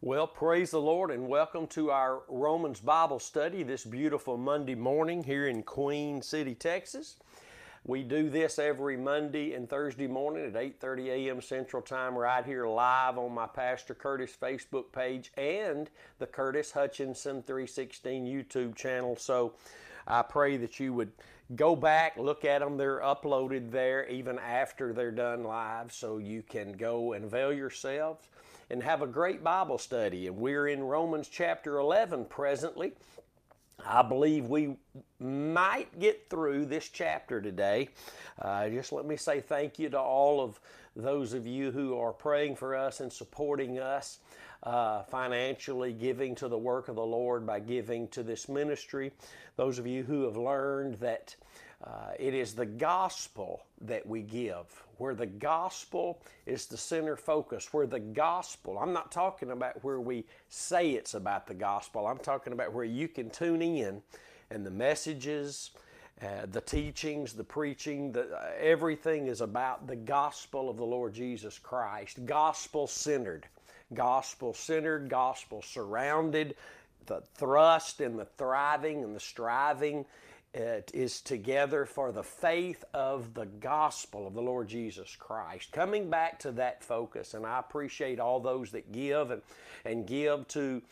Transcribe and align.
Well, 0.00 0.28
praise 0.28 0.70
the 0.70 0.80
Lord 0.80 1.10
and 1.10 1.26
welcome 1.26 1.66
to 1.68 1.90
our 1.90 2.22
Romans 2.28 2.78
Bible 2.78 3.18
study 3.18 3.64
this 3.64 3.84
beautiful 3.84 4.36
Monday 4.36 4.76
morning 4.76 5.24
here 5.24 5.48
in 5.48 5.64
Queen 5.64 6.22
City, 6.22 6.54
Texas. 6.54 7.16
We 7.84 8.04
do 8.04 8.30
this 8.30 8.60
every 8.60 8.96
Monday 8.96 9.54
and 9.54 9.68
Thursday 9.68 10.06
morning 10.06 10.46
at 10.46 10.52
8:30 10.52 11.08
a.m. 11.08 11.42
Central 11.42 11.82
Time 11.82 12.16
right 12.16 12.46
here 12.46 12.68
live 12.68 13.18
on 13.18 13.34
my 13.34 13.48
Pastor 13.48 13.92
Curtis 13.92 14.36
Facebook 14.40 14.92
page 14.92 15.32
and 15.36 15.90
the 16.20 16.28
Curtis 16.28 16.70
Hutchinson 16.70 17.42
316 17.42 18.24
YouTube 18.24 18.76
channel. 18.76 19.16
So 19.16 19.54
I 20.06 20.22
pray 20.22 20.58
that 20.58 20.78
you 20.78 20.92
would 20.92 21.10
go 21.56 21.74
back, 21.74 22.16
look 22.16 22.44
at 22.44 22.60
them. 22.60 22.76
They're 22.76 23.00
uploaded 23.00 23.72
there 23.72 24.06
even 24.06 24.38
after 24.38 24.92
they're 24.92 25.10
done 25.10 25.42
live 25.42 25.92
so 25.92 26.18
you 26.18 26.44
can 26.44 26.74
go 26.74 27.14
and 27.14 27.24
avail 27.24 27.52
yourselves 27.52 28.28
and 28.70 28.82
have 28.82 29.02
a 29.02 29.06
great 29.06 29.42
Bible 29.42 29.78
study. 29.78 30.26
And 30.26 30.36
we're 30.36 30.68
in 30.68 30.82
Romans 30.82 31.28
chapter 31.28 31.78
11 31.78 32.26
presently. 32.26 32.92
I 33.86 34.02
believe 34.02 34.46
we 34.46 34.76
might 35.20 35.98
get 36.00 36.28
through 36.28 36.66
this 36.66 36.88
chapter 36.88 37.40
today. 37.40 37.88
Uh, 38.40 38.68
just 38.68 38.92
let 38.92 39.06
me 39.06 39.16
say 39.16 39.40
thank 39.40 39.78
you 39.78 39.88
to 39.90 39.98
all 39.98 40.40
of 40.40 40.60
those 40.96 41.32
of 41.32 41.46
you 41.46 41.70
who 41.70 41.96
are 41.96 42.12
praying 42.12 42.56
for 42.56 42.74
us 42.74 43.00
and 43.00 43.12
supporting 43.12 43.78
us. 43.78 44.18
Uh, 44.64 45.04
financially 45.04 45.92
giving 45.92 46.34
to 46.34 46.48
the 46.48 46.58
work 46.58 46.88
of 46.88 46.96
the 46.96 47.06
Lord 47.06 47.46
by 47.46 47.60
giving 47.60 48.08
to 48.08 48.24
this 48.24 48.48
ministry. 48.48 49.12
Those 49.54 49.78
of 49.78 49.86
you 49.86 50.02
who 50.02 50.24
have 50.24 50.36
learned 50.36 50.94
that 50.94 51.36
uh, 51.84 52.10
it 52.18 52.34
is 52.34 52.54
the 52.54 52.66
gospel 52.66 53.62
that 53.82 54.04
we 54.06 54.22
give, 54.22 54.66
where 54.96 55.14
the 55.14 55.26
gospel 55.26 56.20
is 56.44 56.66
the 56.66 56.76
center 56.76 57.16
focus, 57.16 57.72
where 57.72 57.86
the 57.86 58.00
gospel, 58.00 58.78
I'm 58.78 58.92
not 58.92 59.12
talking 59.12 59.52
about 59.52 59.84
where 59.84 60.00
we 60.00 60.24
say 60.48 60.90
it's 60.90 61.14
about 61.14 61.46
the 61.46 61.54
gospel, 61.54 62.06
I'm 62.06 62.18
talking 62.18 62.52
about 62.52 62.72
where 62.72 62.84
you 62.84 63.06
can 63.06 63.30
tune 63.30 63.62
in 63.62 64.02
and 64.50 64.66
the 64.66 64.70
messages, 64.70 65.70
uh, 66.20 66.46
the 66.50 66.60
teachings, 66.60 67.32
the 67.34 67.44
preaching, 67.44 68.10
the, 68.10 68.22
uh, 68.22 68.50
everything 68.58 69.28
is 69.28 69.40
about 69.40 69.86
the 69.86 69.94
gospel 69.94 70.68
of 70.68 70.76
the 70.76 70.84
Lord 70.84 71.14
Jesus 71.14 71.60
Christ, 71.60 72.26
gospel 72.26 72.88
centered, 72.88 73.46
gospel 73.94 74.52
centered, 74.52 75.08
gospel 75.08 75.62
surrounded, 75.62 76.56
the 77.06 77.22
thrust 77.36 78.00
and 78.00 78.18
the 78.18 78.24
thriving 78.24 79.04
and 79.04 79.14
the 79.14 79.20
striving 79.20 80.04
it 80.58 80.90
is 80.92 81.20
together 81.20 81.84
for 81.84 82.10
the 82.10 82.22
faith 82.22 82.84
of 82.92 83.32
the 83.34 83.46
gospel 83.46 84.26
of 84.26 84.34
the 84.34 84.42
Lord 84.42 84.68
Jesus 84.68 85.14
Christ. 85.16 85.70
Coming 85.70 86.10
back 86.10 86.40
to 86.40 86.52
that 86.52 86.82
focus, 86.82 87.34
and 87.34 87.46
I 87.46 87.60
appreciate 87.60 88.18
all 88.18 88.40
those 88.40 88.72
that 88.72 88.90
give 88.90 89.30
and, 89.30 89.42
and 89.84 90.06
give 90.06 90.48
to 90.48 90.82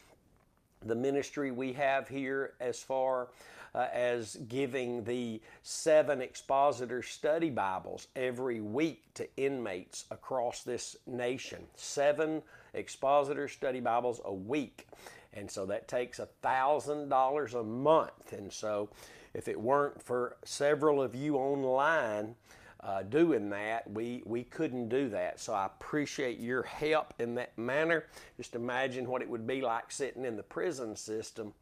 the 0.85 0.95
ministry 0.95 1.51
we 1.51 1.73
have 1.73 2.09
here 2.09 2.53
as 2.61 2.81
far 2.81 3.29
uh, 3.75 3.89
as 3.93 4.37
giving 4.49 5.03
the 5.03 5.41
seven 5.63 6.23
expositor 6.23 7.03
study 7.03 7.51
Bibles 7.51 8.07
every 8.15 8.61
week 8.61 9.03
to 9.15 9.29
inmates 9.37 10.05
across 10.13 10.63
this 10.63 10.97
nation. 11.07 11.67
Seven 11.75 12.41
expositor 12.73 13.49
study 13.49 13.81
Bibles 13.81 14.21
a 14.25 14.33
week. 14.33 14.87
And 15.33 15.51
so 15.51 15.67
that 15.67 15.89
takes 15.89 16.19
a 16.19 16.29
$1,000 16.43 17.61
a 17.61 17.63
month. 17.63 18.33
And 18.33 18.51
so 18.51 18.89
if 19.37 19.49
it 19.49 19.61
weren't 19.61 20.03
for 20.03 20.39
several 20.45 21.03
of 21.03 21.15
you 21.15 21.37
online 21.37 22.35
uh, 22.81 23.03
doing 23.03 23.51
that, 23.51 23.89
we, 23.91 24.23
we 24.25 24.45
couldn't 24.45 24.89
do 24.89 25.11
that. 25.11 25.39
So 25.39 25.53
I 25.53 25.67
appreciate 25.67 26.41
your 26.41 26.63
help 26.63 27.13
in 27.19 27.35
that 27.35 27.57
manner. 27.59 28.05
Just 28.39 28.55
imagine 28.55 29.07
what 29.07 29.21
it 29.21 29.29
would 29.29 29.47
be 29.47 29.61
like 29.61 29.93
sitting 29.93 30.25
in 30.25 30.37
the 30.37 30.43
prison 30.43 30.97
system 30.97 31.53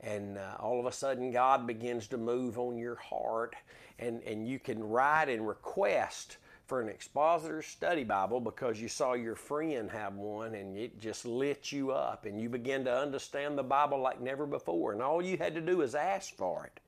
and 0.00 0.38
uh, 0.38 0.56
all 0.58 0.80
of 0.80 0.86
a 0.86 0.92
sudden 0.92 1.30
God 1.30 1.68
begins 1.68 2.08
to 2.08 2.16
move 2.16 2.58
on 2.58 2.76
your 2.76 2.96
heart 2.96 3.54
and, 3.98 4.22
and 4.22 4.48
you 4.48 4.58
can 4.58 4.82
write 4.82 5.28
and 5.28 5.46
request 5.46 6.38
for 6.66 6.80
an 6.80 6.88
expositor's 6.88 7.66
study 7.66 8.02
Bible 8.02 8.40
because 8.40 8.80
you 8.80 8.88
saw 8.88 9.12
your 9.12 9.36
friend 9.36 9.90
have 9.90 10.14
one 10.14 10.54
and 10.54 10.76
it 10.76 10.98
just 10.98 11.24
lit 11.24 11.70
you 11.70 11.92
up 11.92 12.26
and 12.26 12.40
you 12.40 12.48
begin 12.48 12.84
to 12.84 12.96
understand 12.96 13.56
the 13.56 13.62
Bible 13.62 14.00
like 14.00 14.20
never 14.20 14.46
before. 14.46 14.92
And 14.92 15.02
all 15.02 15.22
you 15.22 15.36
had 15.36 15.54
to 15.54 15.60
do 15.60 15.82
is 15.82 15.94
ask 15.94 16.34
for 16.34 16.64
it 16.64 16.80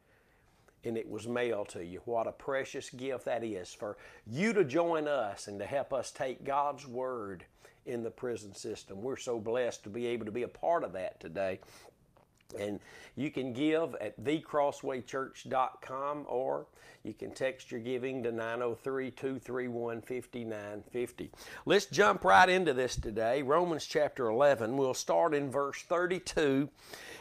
and 0.84 0.96
it 0.96 1.08
was 1.08 1.28
mailed 1.28 1.68
to 1.70 1.84
you. 1.84 2.00
What 2.04 2.26
a 2.26 2.32
precious 2.32 2.90
gift 2.90 3.24
that 3.26 3.44
is 3.44 3.72
for 3.72 3.96
you 4.26 4.52
to 4.52 4.64
join 4.64 5.08
us 5.08 5.48
and 5.48 5.58
to 5.58 5.66
help 5.66 5.92
us 5.92 6.10
take 6.10 6.44
God's 6.44 6.86
Word 6.86 7.44
in 7.86 8.02
the 8.02 8.10
prison 8.10 8.54
system. 8.54 9.02
We're 9.02 9.16
so 9.16 9.38
blessed 9.40 9.82
to 9.84 9.88
be 9.90 10.06
able 10.06 10.24
to 10.26 10.32
be 10.32 10.42
a 10.42 10.48
part 10.48 10.84
of 10.84 10.92
that 10.92 11.20
today. 11.20 11.60
And 12.58 12.80
you 13.16 13.30
can 13.30 13.52
give 13.52 13.94
at 14.00 14.18
thecrosswaychurch.com 14.22 16.26
or 16.28 16.66
you 17.04 17.14
can 17.14 17.32
text 17.32 17.72
your 17.72 17.80
giving 17.80 18.22
to 18.22 18.30
903 18.30 19.10
231 19.10 20.02
5950. 20.02 21.30
Let's 21.66 21.86
jump 21.86 22.24
right 22.24 22.48
into 22.48 22.72
this 22.72 22.94
today. 22.96 23.42
Romans 23.42 23.86
chapter 23.86 24.28
11. 24.28 24.76
We'll 24.76 24.94
start 24.94 25.34
in 25.34 25.50
verse 25.50 25.82
32 25.82 26.68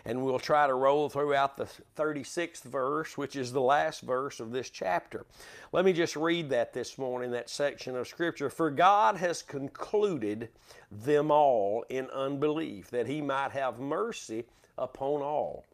and 0.06 0.24
we'll 0.24 0.40
try 0.40 0.68
to 0.68 0.74
roll 0.74 1.10
throughout 1.10 1.58
the 1.58 1.68
36th 1.96 2.64
verse, 2.64 3.18
which 3.18 3.36
is 3.36 3.52
the 3.52 3.62
last 3.62 4.02
verse 4.02 4.40
of 4.40 4.52
this 4.52 4.70
chapter. 4.70 5.26
Let 5.72 5.86
me 5.86 5.94
just 5.94 6.16
read 6.16 6.50
that 6.50 6.74
this 6.74 6.98
morning, 6.98 7.32
that 7.32 7.50
section 7.50 7.96
of 7.96 8.08
Scripture. 8.08 8.50
For 8.50 8.72
God 8.72 9.18
has 9.18 9.42
concluded 9.42 10.50
them 10.92 11.32
all 11.32 11.86
in 11.90 12.10
unbelief, 12.10 12.90
that 12.90 13.08
he 13.08 13.22
might 13.22 13.52
have 13.52 13.80
mercy 13.80 14.46
upon 14.78 15.22
all. 15.22 15.66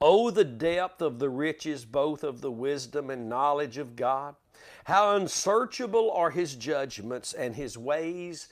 Oh, 0.00 0.30
the 0.30 0.44
depth 0.44 1.00
of 1.00 1.18
the 1.18 1.30
riches 1.30 1.84
both 1.84 2.24
of 2.24 2.40
the 2.40 2.50
wisdom 2.50 3.08
and 3.08 3.28
knowledge 3.28 3.78
of 3.78 3.96
God! 3.96 4.34
How 4.84 5.14
unsearchable 5.16 6.10
are 6.10 6.30
his 6.30 6.56
judgments 6.56 7.32
and 7.32 7.54
his 7.54 7.78
ways 7.78 8.48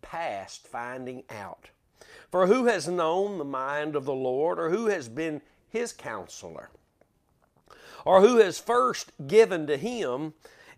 past 0.00 0.68
finding 0.68 1.24
out. 1.30 1.70
For 2.30 2.46
who 2.46 2.66
has 2.66 2.88
known 2.88 3.38
the 3.38 3.44
mind 3.44 3.96
of 3.96 4.04
the 4.04 4.14
Lord, 4.14 4.58
or 4.58 4.70
who 4.70 4.86
has 4.86 5.08
been 5.08 5.42
his 5.68 5.92
counselor? 5.92 6.70
Or 8.04 8.20
who 8.20 8.38
has 8.38 8.58
first 8.58 9.12
given 9.26 9.66
to 9.68 9.76
him, 9.76 10.34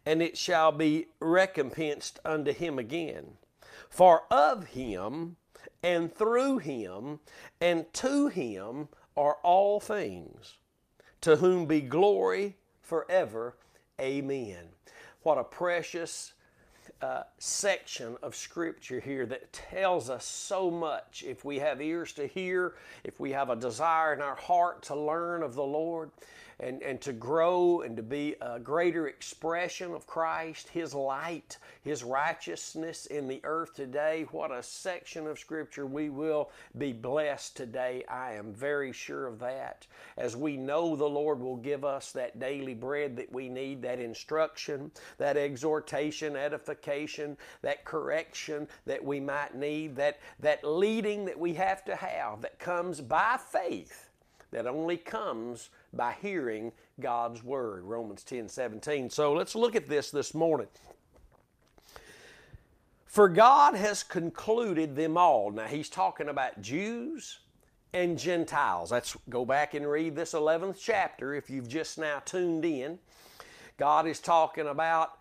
and 0.06 0.22
it 0.22 0.36
shall 0.36 0.72
be 0.72 1.06
recompensed 1.20 2.20
unto 2.24 2.53
him 2.53 2.78
again? 2.78 3.38
For 3.89 4.25
of 4.31 4.69
him, 4.69 5.37
and 5.83 6.12
through 6.12 6.59
him, 6.59 7.21
and 7.61 7.93
to 7.95 8.28
him 8.28 8.89
are 9.17 9.37
all 9.43 9.81
things, 9.81 10.56
to 11.21 11.37
whom 11.37 11.67
be 11.67 11.81
glory 11.81 12.56
forever. 12.83 13.56
Amen. 14.00 14.69
What 15.22 15.39
a 15.39 15.45
precious 15.45 16.33
uh, 17.00 17.22
section 17.39 18.17
of 18.22 18.34
Scripture 18.34 19.00
here 19.00 19.27
that 19.27 19.53
tells 19.53 20.09
us 20.11 20.25
so 20.25 20.71
much. 20.71 21.25
If 21.27 21.45
we 21.45 21.59
have 21.59 21.81
ears 21.81 22.12
to 22.15 22.27
hear, 22.27 22.75
if 23.05 23.21
we 23.21 23.31
have 23.33 23.51
a 23.51 23.56
desire 23.56 24.15
in 24.15 24.21
our 24.21 24.34
heart 24.34 24.83
to 24.84 24.97
learn 24.97 25.43
of 25.43 25.55
the 25.55 25.62
Lord, 25.62 26.11
and, 26.60 26.82
and 26.82 27.00
to 27.03 27.12
grow 27.12 27.82
and 27.82 27.97
to 27.97 28.03
be 28.03 28.34
a 28.41 28.59
greater 28.59 29.09
expression 29.09 29.92
of 29.92 30.06
Christ, 30.06 30.69
His 30.69 30.94
light, 30.94 31.59
His 31.82 32.04
righteousness 32.04 33.06
in 33.06 33.28
the 33.28 33.41
earth 33.44 33.75
today. 33.75 34.26
What 34.31 34.50
a 34.50 34.62
section 34.62 35.26
of 35.26 35.38
Scripture 35.38 35.87
we 35.87 36.10
will 36.10 36.50
be 36.78 36.92
blessed 36.92 37.56
today. 37.56 38.04
I 38.09 38.34
am 38.34 38.53
very 38.53 38.92
sure 38.92 39.26
of 39.26 39.38
that. 39.41 39.87
As 40.16 40.37
we 40.37 40.56
know 40.56 40.97
the 40.97 41.04
Lord 41.04 41.41
will 41.41 41.56
give 41.56 41.84
us 41.84 42.12
that 42.12 42.38
daily 42.38 42.75
bread 42.75 43.16
that 43.16 43.32
we 43.32 43.48
need, 43.48 43.82
that 43.82 43.98
instruction, 43.98 44.91
that 45.19 45.36
exhortation, 45.36 46.36
edification, 46.36 47.36
that 47.62 47.84
correction 47.84 48.69
that 48.86 49.04
we 49.04 49.21
might 49.21 49.54
need, 49.54 49.97
that, 49.97 50.18
that 50.41 50.65
leading 50.65 51.24
that 51.24 51.39
we 51.39 51.54
have 51.54 51.84
to 51.84 51.97
have 51.97 52.42
that 52.42 52.59
comes 52.59 53.01
by 53.01 53.39
faith, 53.39 54.10
that 54.51 54.66
only 54.66 54.97
comes 54.97 55.71
by 55.96 56.14
hearing 56.20 56.72
God's 57.00 57.42
word. 57.42 57.84
Romans 57.84 58.22
10 58.24 58.48
17. 58.48 59.10
So 59.10 59.32
let's 59.32 59.54
look 59.54 59.76
at 59.76 59.88
this 59.88 60.10
this 60.10 60.34
morning. 60.34 60.68
For 63.06 63.28
God 63.28 63.74
has 63.76 64.02
concluded 64.02 64.96
them 64.96 65.16
all. 65.16 65.52
Now 65.52 65.66
he's 65.66 65.88
talking 65.88 66.28
about 66.28 66.60
Jews 66.60 67.38
and 67.92 68.18
Gentiles. 68.18 68.91
Let's 68.91 69.16
go 69.30 69.44
back 69.44 69.74
and 69.74 69.88
read 69.88 70.16
this 70.16 70.32
11th 70.32 70.78
chapter 70.80 71.34
if 71.34 71.48
you've 71.48 71.68
just 71.68 71.96
now 71.96 72.20
tuned 72.24 72.64
in. 72.64 72.98
God 73.78 74.06
is 74.06 74.18
talking 74.20 74.66
about 74.66 75.18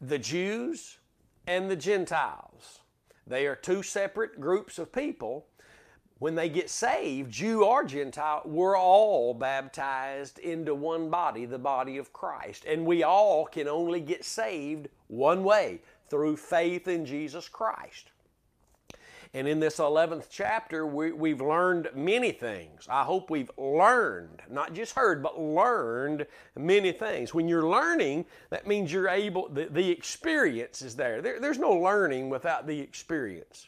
the 0.00 0.18
Jews 0.18 0.98
and 1.46 1.70
the 1.70 1.76
Gentiles. 1.76 2.80
They 3.26 3.46
are 3.46 3.56
two 3.56 3.82
separate 3.82 4.40
groups 4.40 4.78
of 4.78 4.92
people 4.92 5.46
when 6.22 6.36
they 6.36 6.48
get 6.48 6.70
saved, 6.70 7.32
Jew 7.32 7.64
or 7.64 7.82
Gentile, 7.82 8.42
we're 8.44 8.78
all 8.78 9.34
baptized 9.34 10.38
into 10.38 10.72
one 10.72 11.10
body, 11.10 11.46
the 11.46 11.58
body 11.58 11.96
of 11.96 12.12
Christ. 12.12 12.64
And 12.64 12.86
we 12.86 13.02
all 13.02 13.44
can 13.44 13.66
only 13.66 13.98
get 13.98 14.24
saved 14.24 14.86
one 15.08 15.42
way 15.42 15.80
through 16.08 16.36
faith 16.36 16.86
in 16.86 17.04
Jesus 17.04 17.48
Christ. 17.48 18.12
And 19.34 19.48
in 19.48 19.58
this 19.58 19.78
11th 19.78 20.26
chapter, 20.30 20.86
we, 20.86 21.30
have 21.30 21.40
learned 21.40 21.88
many 21.92 22.30
things. 22.30 22.86
I 22.88 23.02
hope 23.02 23.28
we've 23.28 23.50
learned, 23.58 24.42
not 24.48 24.74
just 24.74 24.94
heard, 24.94 25.24
but 25.24 25.40
learned 25.40 26.28
many 26.56 26.92
things. 26.92 27.34
When 27.34 27.48
you're 27.48 27.68
learning, 27.68 28.26
that 28.50 28.68
means 28.68 28.92
you're 28.92 29.08
able, 29.08 29.48
the, 29.48 29.64
the 29.64 29.90
experience 29.90 30.82
is 30.82 30.94
there. 30.94 31.20
there. 31.20 31.40
There's 31.40 31.58
no 31.58 31.72
learning 31.72 32.30
without 32.30 32.68
the 32.68 32.78
experience. 32.78 33.66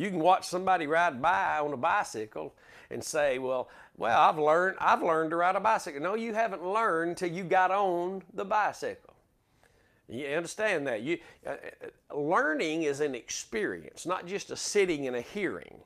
You 0.00 0.08
can 0.08 0.20
watch 0.20 0.48
somebody 0.48 0.86
ride 0.86 1.20
by 1.20 1.58
on 1.58 1.74
a 1.74 1.76
bicycle 1.76 2.54
and 2.90 3.04
say, 3.04 3.38
well, 3.38 3.68
well, 3.98 4.18
I've 4.18 4.38
learned, 4.38 4.78
I've 4.80 5.02
learned 5.02 5.28
to 5.28 5.36
ride 5.36 5.56
a 5.56 5.60
bicycle. 5.60 6.00
No, 6.00 6.14
you 6.14 6.32
haven't 6.32 6.64
learned 6.64 7.18
till 7.18 7.30
you 7.30 7.44
got 7.44 7.70
on 7.70 8.22
the 8.32 8.46
bicycle. 8.46 9.12
You 10.08 10.26
understand 10.28 10.86
that? 10.86 11.02
You, 11.02 11.18
uh, 11.46 11.50
uh, 11.50 12.16
learning 12.18 12.84
is 12.84 13.00
an 13.00 13.14
experience, 13.14 14.06
not 14.06 14.26
just 14.26 14.50
a 14.50 14.56
sitting 14.56 15.06
and 15.06 15.16
a 15.16 15.20
hearing. 15.20 15.76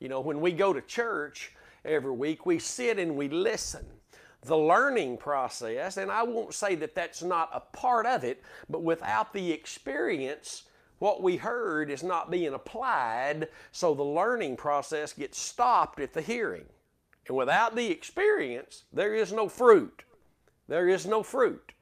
You 0.00 0.08
know, 0.08 0.18
when 0.18 0.40
we 0.40 0.50
go 0.50 0.72
to 0.72 0.80
church 0.80 1.52
every 1.84 2.10
week, 2.10 2.44
we 2.44 2.58
sit 2.58 2.98
and 2.98 3.16
we 3.16 3.28
listen. 3.28 3.86
The 4.42 4.58
learning 4.58 5.18
process, 5.18 5.98
and 5.98 6.10
I 6.10 6.24
won't 6.24 6.52
say 6.52 6.74
that 6.74 6.96
that's 6.96 7.22
not 7.22 7.48
a 7.54 7.60
part 7.60 8.06
of 8.06 8.24
it, 8.24 8.42
but 8.68 8.82
without 8.82 9.32
the 9.32 9.52
experience, 9.52 10.64
what 11.02 11.20
we 11.20 11.36
heard 11.36 11.90
is 11.90 12.04
not 12.04 12.30
being 12.30 12.54
applied, 12.54 13.48
so 13.72 13.92
the 13.92 14.04
learning 14.04 14.56
process 14.56 15.12
gets 15.12 15.36
stopped 15.36 15.98
at 15.98 16.12
the 16.12 16.22
hearing. 16.22 16.66
And 17.26 17.36
without 17.36 17.74
the 17.74 17.90
experience, 17.90 18.84
there 18.92 19.12
is 19.12 19.32
no 19.32 19.48
fruit. 19.48 20.04
There 20.68 20.88
is 20.88 21.04
no 21.04 21.24
fruit. 21.24 21.72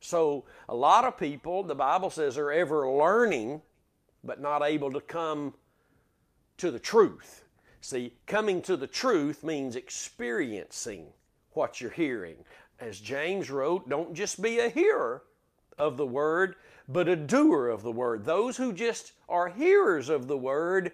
So, 0.00 0.44
a 0.68 0.74
lot 0.74 1.06
of 1.06 1.16
people, 1.16 1.62
the 1.62 1.74
Bible 1.74 2.10
says, 2.10 2.36
are 2.36 2.52
ever 2.52 2.86
learning, 2.86 3.62
but 4.22 4.42
not 4.42 4.62
able 4.62 4.92
to 4.92 5.00
come 5.00 5.54
to 6.58 6.70
the 6.70 6.78
truth. 6.78 7.44
See, 7.80 8.12
coming 8.26 8.60
to 8.60 8.76
the 8.76 8.86
truth 8.86 9.42
means 9.42 9.74
experiencing 9.74 11.06
what 11.52 11.80
you're 11.80 11.90
hearing. 11.90 12.36
As 12.78 13.00
James 13.00 13.48
wrote, 13.48 13.88
don't 13.88 14.12
just 14.12 14.42
be 14.42 14.58
a 14.58 14.68
hearer 14.68 15.22
of 15.78 15.96
the 15.96 16.06
word, 16.06 16.56
but 16.88 17.08
a 17.08 17.16
doer 17.16 17.68
of 17.68 17.82
the 17.82 17.92
word. 17.92 18.24
Those 18.24 18.56
who 18.56 18.72
just 18.72 19.12
are 19.28 19.48
hearers 19.48 20.08
of 20.08 20.28
the 20.28 20.36
word, 20.36 20.92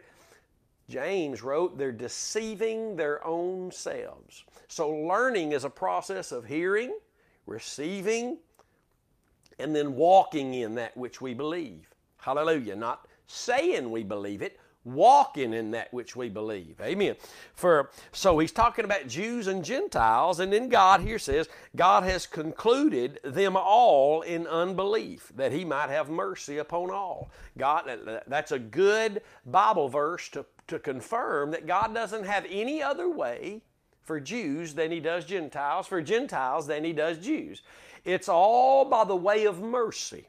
James 0.88 1.42
wrote, 1.42 1.78
they're 1.78 1.92
deceiving 1.92 2.96
their 2.96 3.24
own 3.26 3.70
selves. 3.70 4.44
So, 4.68 4.90
learning 4.90 5.52
is 5.52 5.64
a 5.64 5.70
process 5.70 6.32
of 6.32 6.46
hearing, 6.46 6.96
receiving, 7.46 8.38
and 9.58 9.76
then 9.76 9.94
walking 9.94 10.54
in 10.54 10.74
that 10.76 10.96
which 10.96 11.20
we 11.20 11.34
believe. 11.34 11.88
Hallelujah. 12.18 12.76
Not 12.76 13.06
saying 13.26 13.90
we 13.90 14.02
believe 14.02 14.42
it, 14.42 14.58
walking 14.84 15.52
in 15.52 15.70
that 15.72 15.92
which 15.92 16.16
we 16.16 16.28
believe. 16.28 16.80
Amen. 16.80 17.16
For 17.54 17.90
so 18.10 18.38
he's 18.38 18.52
talking 18.52 18.84
about 18.84 19.06
Jews 19.06 19.46
and 19.46 19.64
Gentiles, 19.64 20.40
and 20.40 20.52
then 20.52 20.68
God 20.68 21.00
here 21.00 21.18
says, 21.18 21.48
God 21.76 22.02
has 22.04 22.26
concluded 22.26 23.20
them 23.22 23.56
all 23.56 24.22
in 24.22 24.46
unbelief, 24.46 25.32
that 25.36 25.52
he 25.52 25.64
might 25.64 25.90
have 25.90 26.10
mercy 26.10 26.58
upon 26.58 26.90
all. 26.90 27.30
God 27.56 27.90
that's 28.26 28.52
a 28.52 28.58
good 28.58 29.22
Bible 29.46 29.88
verse 29.88 30.28
to, 30.30 30.44
to 30.68 30.78
confirm 30.78 31.50
that 31.52 31.66
God 31.66 31.94
doesn't 31.94 32.24
have 32.24 32.46
any 32.50 32.82
other 32.82 33.08
way 33.08 33.62
for 34.02 34.18
Jews 34.18 34.74
than 34.74 34.90
he 34.90 35.00
does 35.00 35.24
Gentiles, 35.24 35.86
for 35.86 36.02
Gentiles 36.02 36.66
than 36.66 36.82
he 36.84 36.92
does 36.92 37.18
Jews. 37.18 37.62
It's 38.04 38.28
all 38.28 38.84
by 38.84 39.04
the 39.04 39.16
way 39.16 39.44
of 39.44 39.62
mercy. 39.62 40.26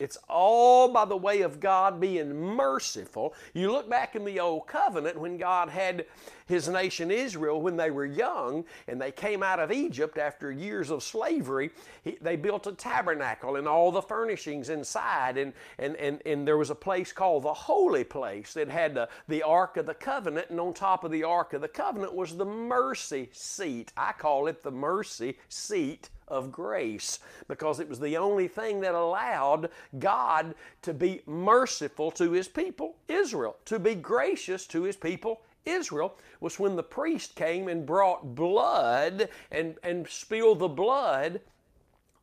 It's 0.00 0.18
all 0.28 0.88
by 0.88 1.04
the 1.04 1.16
way 1.16 1.42
of 1.42 1.60
God 1.60 2.00
being 2.00 2.34
merciful. 2.34 3.34
You 3.52 3.70
look 3.70 3.88
back 3.88 4.16
in 4.16 4.24
the 4.24 4.40
Old 4.40 4.66
Covenant 4.66 5.20
when 5.20 5.36
God 5.36 5.68
had 5.68 6.06
His 6.50 6.68
nation 6.68 7.12
Israel 7.12 7.62
when 7.62 7.76
they 7.76 7.92
were 7.92 8.04
young 8.04 8.64
and 8.88 9.00
they 9.00 9.12
came 9.12 9.42
out 9.42 9.60
of 9.60 9.70
Egypt 9.70 10.18
after 10.18 10.50
years 10.50 10.90
of 10.90 11.04
slavery. 11.04 11.70
He, 12.02 12.18
they 12.20 12.34
built 12.34 12.66
a 12.66 12.72
tabernacle 12.72 13.54
and 13.54 13.68
all 13.68 13.92
the 13.92 14.02
furnishings 14.02 14.68
inside, 14.68 15.38
and, 15.38 15.52
and, 15.78 15.94
and, 15.96 16.20
and 16.26 16.46
there 16.46 16.58
was 16.58 16.70
a 16.70 16.74
place 16.74 17.12
called 17.12 17.44
the 17.44 17.54
Holy 17.54 18.02
Place 18.02 18.52
that 18.54 18.68
had 18.68 18.94
the, 18.94 19.08
the 19.28 19.44
Ark 19.44 19.76
of 19.76 19.86
the 19.86 19.94
Covenant, 19.94 20.50
and 20.50 20.58
on 20.58 20.74
top 20.74 21.04
of 21.04 21.12
the 21.12 21.22
Ark 21.22 21.52
of 21.52 21.60
the 21.60 21.68
Covenant 21.68 22.14
was 22.14 22.36
the 22.36 22.44
mercy 22.44 23.28
seat. 23.32 23.92
I 23.96 24.10
call 24.10 24.48
it 24.48 24.64
the 24.64 24.72
mercy 24.72 25.38
seat 25.48 26.10
of 26.26 26.50
grace 26.50 27.18
because 27.48 27.80
it 27.80 27.88
was 27.88 28.00
the 28.00 28.16
only 28.16 28.48
thing 28.48 28.80
that 28.80 28.94
allowed 28.94 29.68
God 29.98 30.54
to 30.82 30.94
be 30.94 31.22
merciful 31.26 32.10
to 32.12 32.32
his 32.32 32.48
people, 32.48 32.96
Israel, 33.08 33.56
to 33.66 33.78
be 33.78 33.94
gracious 33.94 34.66
to 34.68 34.82
his 34.82 34.96
people, 34.96 35.42
Israel 35.64 36.16
was 36.40 36.58
when 36.58 36.76
the 36.76 36.82
priest 36.82 37.34
came 37.34 37.68
and 37.68 37.86
brought 37.86 38.34
blood 38.34 39.28
and, 39.50 39.76
and 39.82 40.08
spilled 40.08 40.60
the 40.60 40.68
blood 40.68 41.40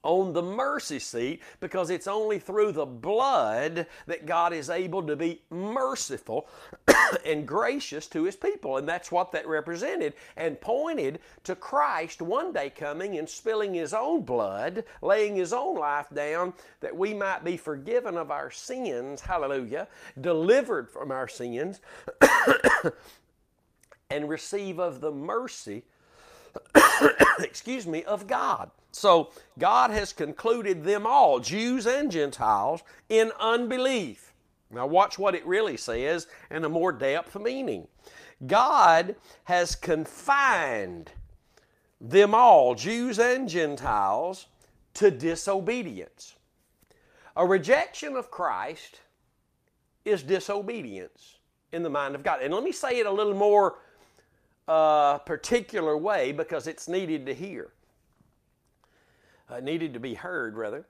on 0.07 0.31
the 0.31 0.41
mercy 0.41 0.99
seat 0.99 1.41
because 1.59 1.89
it's 1.89 2.07
only 2.07 2.39
through 2.39 2.71
the 2.71 2.85
blood 2.85 3.85
that 4.05 4.25
God 4.25 4.53
is 4.53 4.69
able 4.69 5.03
to 5.03 5.15
be 5.15 5.41
merciful 5.49 6.47
and 7.25 7.47
gracious 7.47 8.07
to 8.07 8.23
his 8.23 8.35
people. 8.35 8.77
And 8.77 8.87
that's 8.87 9.11
what 9.11 9.33
that 9.33 9.47
represented 9.47 10.13
and 10.37 10.59
pointed 10.61 11.19
to 11.43 11.55
Christ 11.55 12.21
one 12.21 12.53
day 12.53 12.69
coming 12.69 13.17
and 13.17 13.27
spilling 13.27 13.73
his 13.73 13.93
own 13.93 14.21
blood, 14.21 14.85
laying 15.01 15.35
his 15.35 15.51
own 15.51 15.77
life 15.77 16.07
down 16.13 16.53
that 16.79 16.95
we 16.95 17.13
might 17.13 17.43
be 17.43 17.57
forgiven 17.57 18.17
of 18.17 18.31
our 18.31 18.49
sins, 18.49 19.19
hallelujah, 19.19 19.89
delivered 20.21 20.89
from 20.89 21.11
our 21.11 21.27
sins, 21.27 21.81
and 24.09 24.29
receive 24.29 24.79
of 24.79 25.01
the 25.01 25.11
mercy 25.11 25.83
excuse 27.39 27.87
me, 27.87 28.03
of 28.03 28.27
God. 28.27 28.71
So 28.91 29.29
God 29.59 29.91
has 29.91 30.13
concluded 30.13 30.83
them 30.83 31.05
all, 31.05 31.39
Jews 31.39 31.85
and 31.85 32.11
Gentiles, 32.11 32.83
in 33.09 33.31
unbelief. 33.39 34.33
Now, 34.69 34.87
watch 34.87 35.17
what 35.17 35.35
it 35.35 35.45
really 35.45 35.77
says 35.77 36.27
and 36.49 36.65
a 36.65 36.69
more 36.69 36.91
depth 36.91 37.39
meaning. 37.39 37.87
God 38.45 39.15
has 39.45 39.75
confined 39.75 41.11
them 41.99 42.35
all, 42.35 42.75
Jews 42.75 43.17
and 43.19 43.47
Gentiles, 43.47 44.47
to 44.95 45.09
disobedience. 45.09 46.35
A 47.35 47.45
rejection 47.45 48.15
of 48.15 48.29
Christ 48.29 49.01
is 50.05 50.23
disobedience 50.23 51.37
in 51.71 51.83
the 51.83 51.89
mind 51.89 52.15
of 52.15 52.23
God. 52.23 52.41
And 52.41 52.53
let 52.53 52.63
me 52.63 52.71
say 52.71 52.99
it 52.99 53.05
a 53.05 53.11
little 53.11 53.33
more 53.33 53.77
a 54.67 55.21
particular 55.25 55.97
way 55.97 56.31
because 56.31 56.67
it's 56.67 56.87
needed 56.87 57.25
to 57.25 57.33
hear, 57.33 57.71
uh, 59.49 59.59
needed 59.59 59.93
to 59.93 59.99
be 59.99 60.13
heard, 60.13 60.57
rather. 60.57 60.85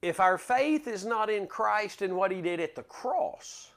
If 0.00 0.18
our 0.18 0.38
faith 0.38 0.88
is 0.88 1.04
not 1.04 1.30
in 1.30 1.46
Christ 1.46 2.02
and 2.02 2.16
what 2.16 2.30
He 2.32 2.42
did 2.42 2.60
at 2.60 2.74
the 2.74 2.82
cross, 2.82 3.70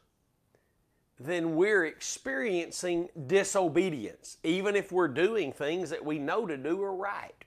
then 1.19 1.55
we're 1.55 1.85
experiencing 1.85 3.09
disobedience, 3.27 4.37
even 4.43 4.75
if 4.75 4.91
we're 4.91 5.07
doing 5.07 5.53
things 5.53 5.89
that 5.89 6.03
we 6.03 6.19
know 6.19 6.45
to 6.45 6.57
do 6.57 6.81
are 6.81 6.95
right. 6.95 7.45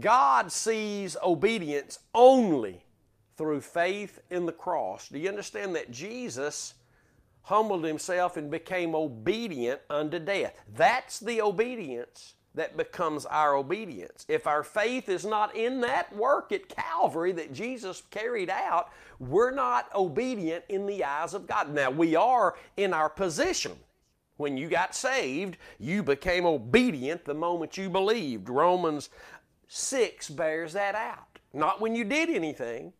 God 0.00 0.52
sees 0.52 1.16
obedience 1.22 1.98
only 2.14 2.84
through 3.36 3.60
faith 3.60 4.20
in 4.30 4.46
the 4.46 4.52
cross. 4.52 5.08
Do 5.08 5.18
you 5.18 5.28
understand 5.28 5.74
that 5.76 5.90
Jesus? 5.90 6.74
Humbled 7.46 7.84
himself 7.84 8.36
and 8.36 8.50
became 8.50 8.92
obedient 8.92 9.80
unto 9.88 10.18
death. 10.18 10.60
That's 10.74 11.20
the 11.20 11.40
obedience 11.40 12.34
that 12.56 12.76
becomes 12.76 13.24
our 13.24 13.54
obedience. 13.54 14.26
If 14.28 14.48
our 14.48 14.64
faith 14.64 15.08
is 15.08 15.24
not 15.24 15.54
in 15.54 15.80
that 15.82 16.12
work 16.16 16.50
at 16.50 16.68
Calvary 16.68 17.30
that 17.32 17.52
Jesus 17.52 18.02
carried 18.10 18.50
out, 18.50 18.90
we're 19.20 19.52
not 19.52 19.94
obedient 19.94 20.64
in 20.68 20.86
the 20.86 21.04
eyes 21.04 21.34
of 21.34 21.46
God. 21.46 21.72
Now, 21.72 21.88
we 21.88 22.16
are 22.16 22.56
in 22.76 22.92
our 22.92 23.08
position. 23.08 23.76
When 24.38 24.56
you 24.56 24.68
got 24.68 24.96
saved, 24.96 25.56
you 25.78 26.02
became 26.02 26.46
obedient 26.46 27.26
the 27.26 27.34
moment 27.34 27.78
you 27.78 27.88
believed. 27.88 28.48
Romans 28.48 29.08
6 29.68 30.30
bears 30.30 30.72
that 30.72 30.96
out. 30.96 31.38
Not 31.52 31.80
when 31.80 31.94
you 31.94 32.02
did 32.02 32.28
anything, 32.28 32.92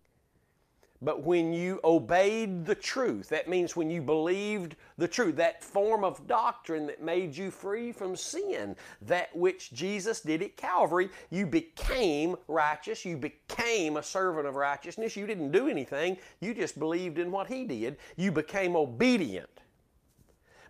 but 1.03 1.23
when 1.23 1.53
you 1.53 1.79
obeyed 1.85 2.65
the 2.65 2.75
truth, 2.75 3.29
that 3.29 3.49
means 3.49 3.77
when 3.77 3.91
you 3.91 4.01
believed 4.01 4.77
the 4.97 5.09
truth, 5.09 5.37
that 5.37 5.63
form 5.63 6.05
of 6.05 6.27
doctrine 6.27 6.87
that 6.87 7.03
made 7.03 7.37
you 7.37 7.51
free 7.51 7.93
from 7.93 8.17
sin, 8.17 8.75
that 9.03 9.35
which 9.37 9.73
Jesus 9.73 10.21
did 10.21 10.43
at 10.43 10.57
Calvary, 10.57 11.11
you 11.31 11.47
became 11.47 12.37
righteous. 12.49 13.05
You 13.05 13.17
became 13.19 13.99
a 13.99 14.03
servant 14.03 14.47
of 14.47 14.57
righteousness. 14.57 15.17
You 15.17 15.27
didn't 15.27 15.53
do 15.53 15.69
anything, 15.69 16.17
you 16.41 16.55
just 16.55 16.79
believed 16.79 17.19
in 17.19 17.31
what 17.31 17.47
He 17.47 17.65
did. 17.65 17.99
You 18.17 18.33
became 18.33 18.75
obedient. 18.75 19.51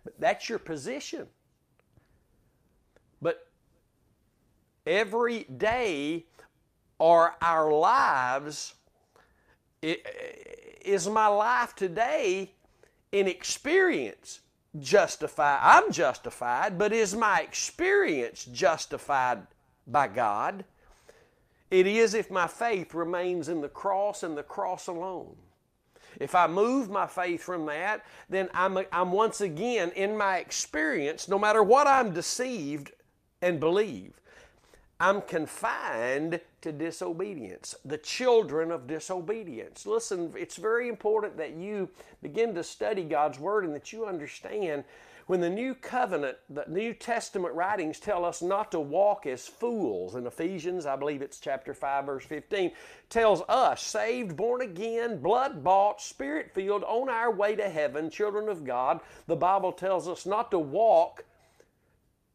But 0.03 0.19
that's 0.19 0.49
your 0.49 0.59
position. 0.59 1.27
But 3.21 3.47
every 4.85 5.43
day 5.43 6.25
are 6.99 7.35
our 7.41 7.71
lives 7.71 8.73
is 9.81 11.07
my 11.07 11.27
life 11.27 11.75
today 11.75 12.51
in 13.11 13.27
experience 13.27 14.41
justified? 14.79 15.59
I'm 15.61 15.91
justified, 15.91 16.77
but 16.77 16.93
is 16.93 17.15
my 17.15 17.41
experience 17.41 18.45
justified 18.45 19.47
by 19.85 20.07
God? 20.07 20.65
It 21.69 21.85
is 21.85 22.13
if 22.13 22.31
my 22.31 22.47
faith 22.47 22.93
remains 22.93 23.49
in 23.49 23.61
the 23.61 23.69
cross 23.69 24.23
and 24.23 24.37
the 24.37 24.43
cross 24.43 24.87
alone. 24.87 25.35
If 26.19 26.33
I 26.33 26.47
move 26.47 26.89
my 26.89 27.05
faith 27.05 27.43
from 27.43 27.65
that, 27.67 28.05
then 28.29 28.49
I'm, 28.53 28.79
I'm 28.91 29.11
once 29.11 29.41
again 29.41 29.91
in 29.91 30.17
my 30.17 30.37
experience, 30.37 31.27
no 31.27 31.37
matter 31.37 31.61
what 31.61 31.85
I'm 31.85 32.13
deceived 32.13 32.91
and 33.41 33.59
believe, 33.59 34.19
I'm 34.99 35.21
confined 35.21 36.39
to 36.61 36.71
disobedience, 36.71 37.75
the 37.85 37.97
children 37.97 38.71
of 38.71 38.87
disobedience. 38.87 39.85
Listen, 39.85 40.33
it's 40.35 40.55
very 40.55 40.89
important 40.89 41.37
that 41.37 41.53
you 41.53 41.89
begin 42.21 42.55
to 42.55 42.63
study 42.63 43.03
God's 43.03 43.39
Word 43.39 43.63
and 43.63 43.75
that 43.75 43.93
you 43.93 44.05
understand 44.05 44.83
when 45.27 45.41
the 45.41 45.49
New 45.49 45.75
Covenant, 45.75 46.37
the 46.49 46.63
New 46.69 46.93
Testament 46.93 47.53
writings 47.53 47.99
tell 47.99 48.23
us 48.23 48.41
not 48.41 48.71
to 48.71 48.79
walk 48.79 49.25
as 49.25 49.45
fools, 49.45 50.15
in 50.15 50.25
Ephesians, 50.25 50.85
I 50.85 50.95
believe 50.95 51.21
it's 51.21 51.39
chapter 51.39 51.73
5, 51.73 52.05
verse 52.05 52.25
15, 52.25 52.71
tells 53.09 53.41
us, 53.49 53.83
saved, 53.83 54.37
born 54.37 54.61
again, 54.61 55.19
blood 55.19 55.65
bought, 55.65 56.01
spirit 56.01 56.53
filled, 56.53 56.83
on 56.85 57.09
our 57.09 57.29
way 57.29 57.57
to 57.57 57.69
heaven, 57.69 58.09
children 58.09 58.47
of 58.47 58.63
God, 58.63 59.01
the 59.27 59.35
Bible 59.35 59.73
tells 59.73 60.07
us 60.07 60.25
not 60.25 60.49
to 60.51 60.59
walk 60.59 61.25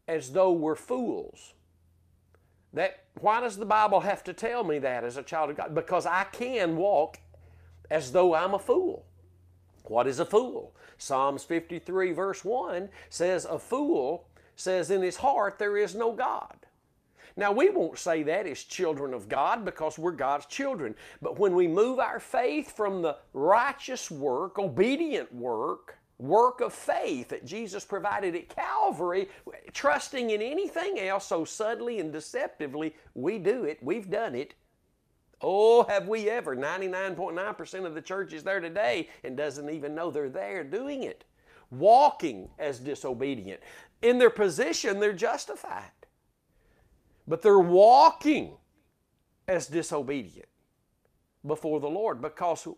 as 0.07 0.33
though 0.33 0.53
we're 0.53 0.75
fools. 0.75 1.55
That 2.73 3.05
why 3.21 3.41
does 3.41 3.57
the 3.57 3.67
Bible 3.67 4.01
have 4.01 4.25
to 4.25 4.33
tell 4.33 4.65
me 4.65 4.79
that 4.79 5.05
as 5.05 5.17
a 5.17 5.23
child 5.23 5.51
of 5.51 5.57
God? 5.57 5.75
Because 5.75 6.07
I 6.07 6.25
can 6.25 6.77
walk 6.77 7.19
as 7.91 8.13
though 8.13 8.35
I'm 8.35 8.55
a 8.55 8.59
fool. 8.59 9.05
What 9.85 10.07
is 10.07 10.21
a 10.21 10.25
fool? 10.25 10.75
Psalms 10.97 11.45
53, 11.45 12.13
verse 12.13 12.45
1 12.45 12.89
says, 13.11 13.45
A 13.45 13.59
fool 13.59 14.29
says 14.57 14.91
in 14.91 15.03
his 15.03 15.17
heart, 15.17 15.59
There 15.59 15.77
is 15.77 15.95
no 15.95 16.13
God. 16.13 16.57
Now, 17.37 17.51
we 17.53 17.71
won't 17.71 17.99
say 17.99 18.23
that 18.25 18.47
as 18.47 18.63
children 18.63 19.15
of 19.15 19.29
God 19.29 19.65
because 19.65 19.99
we're 19.99 20.13
God's 20.13 20.47
children. 20.47 20.95
But 21.21 21.39
when 21.39 21.55
we 21.55 21.67
move 21.67 21.99
our 21.99 22.21
faith 22.21 22.77
from 22.77 23.03
the 23.03 23.17
righteous 23.33 24.11
work, 24.11 24.59
obedient 24.59 25.35
work, 25.35 25.99
work 26.23 26.61
of 26.61 26.73
faith 26.73 27.29
that 27.29 27.45
Jesus 27.45 27.85
provided 27.85 28.35
at 28.37 28.49
Calvary, 28.49 29.29
trusting 29.73 30.31
in 30.31 30.41
anything 30.41 30.99
else 31.01 31.27
so 31.27 31.45
subtly 31.45 31.99
and 31.99 32.13
deceptively, 32.13 32.95
we 33.15 33.39
do 33.39 33.65
it, 33.65 33.79
we've 33.83 34.09
done 34.09 34.35
it, 34.35 34.55
Oh, 35.43 35.83
have 35.89 36.07
we 36.07 36.31
ever? 36.31 36.55
99.9% 36.55 37.85
of 37.85 37.95
the 37.95 38.01
church 38.01 38.33
is 38.33 38.45
there 38.45 38.61
today 38.61 39.09
and 39.25 39.37
doesn't 39.37 39.69
even 39.69 39.95
know 39.95 40.11
they're 40.11 40.29
there 40.29 40.63
doing 40.63 41.03
it. 41.03 41.25
Walking 41.71 42.49
as 42.59 42.79
disobedient. 42.79 43.61
In 44.03 44.19
their 44.19 44.31
position, 44.31 45.01
they're 45.01 45.13
justified. 45.13 45.91
But 47.27 47.43
they're 47.43 47.59
walking 47.59 48.53
as 49.49 49.67
disobedient 49.67 50.47
before 51.47 51.81
the 51.81 51.89
Lord 51.89 52.23
because 52.23 52.69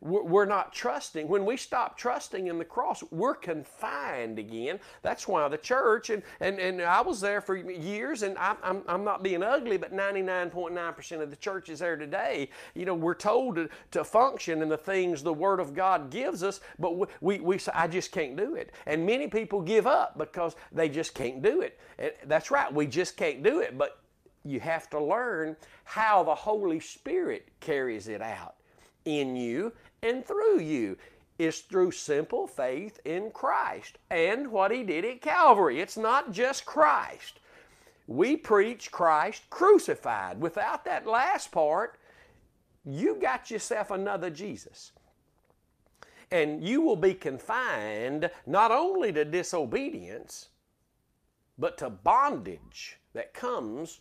we're 0.00 0.46
not 0.46 0.72
trusting. 0.72 1.28
When 1.28 1.44
we 1.44 1.56
stop 1.56 1.98
trusting 1.98 2.46
in 2.46 2.58
the 2.58 2.64
cross, 2.64 3.02
we're 3.10 3.34
confined 3.34 4.38
again. 4.38 4.80
That's 5.02 5.28
why 5.28 5.46
the 5.48 5.58
church, 5.58 6.10
and, 6.10 6.22
and, 6.40 6.58
and 6.58 6.80
I 6.82 7.00
was 7.02 7.20
there 7.20 7.40
for 7.40 7.56
years, 7.56 8.22
and 8.22 8.36
I'm, 8.38 8.56
I'm, 8.62 8.82
I'm 8.88 9.04
not 9.04 9.22
being 9.22 9.42
ugly, 9.42 9.76
but 9.76 9.92
99.9% 9.92 11.20
of 11.20 11.30
the 11.30 11.36
churches 11.36 11.80
there 11.80 11.96
today, 11.96 12.48
you 12.74 12.84
know, 12.84 12.94
we're 12.94 13.14
told 13.14 13.56
to, 13.56 13.68
to 13.92 14.04
function 14.04 14.62
in 14.62 14.68
the 14.68 14.78
things 14.78 15.22
the 15.22 15.32
Word 15.32 15.60
of 15.60 15.74
God 15.74 16.10
gives 16.10 16.42
us, 16.42 16.60
but 16.78 16.96
we, 16.96 17.06
we, 17.20 17.40
we 17.40 17.58
say, 17.58 17.72
I 17.74 17.86
just 17.86 18.12
can't 18.12 18.36
do 18.36 18.54
it. 18.54 18.72
And 18.86 19.04
many 19.04 19.28
people 19.28 19.60
give 19.60 19.86
up 19.86 20.16
because 20.16 20.56
they 20.72 20.88
just 20.88 21.14
can't 21.14 21.42
do 21.42 21.60
it. 21.60 21.78
And 21.98 22.12
that's 22.26 22.50
right, 22.50 22.72
we 22.72 22.86
just 22.86 23.16
can't 23.16 23.42
do 23.42 23.60
it. 23.60 23.76
But 23.76 23.98
you 24.46 24.60
have 24.60 24.88
to 24.90 25.00
learn 25.00 25.56
how 25.84 26.22
the 26.22 26.34
Holy 26.34 26.80
Spirit 26.80 27.48
carries 27.60 28.08
it 28.08 28.22
out 28.22 28.56
in 29.04 29.36
you 29.36 29.72
and 30.02 30.24
through 30.24 30.60
you. 30.60 30.96
Is 31.38 31.60
through 31.60 31.90
simple 31.90 32.46
faith 32.46 32.98
in 33.04 33.30
Christ 33.30 33.98
and 34.08 34.50
what 34.50 34.70
He 34.70 34.82
did 34.82 35.04
at 35.04 35.20
Calvary. 35.20 35.80
It's 35.80 35.98
not 35.98 36.32
just 36.32 36.64
Christ. 36.64 37.40
We 38.06 38.38
preach 38.38 38.90
Christ 38.90 39.42
crucified. 39.50 40.40
Without 40.40 40.86
that 40.86 41.06
last 41.06 41.52
part, 41.52 41.98
you 42.86 43.16
got 43.16 43.50
yourself 43.50 43.90
another 43.90 44.30
Jesus. 44.30 44.92
And 46.30 46.66
you 46.66 46.80
will 46.80 46.96
be 46.96 47.12
confined 47.12 48.30
not 48.46 48.70
only 48.70 49.12
to 49.12 49.24
disobedience, 49.24 50.48
but 51.58 51.76
to 51.78 51.90
bondage 51.90 52.98
that 53.12 53.34
comes 53.34 54.00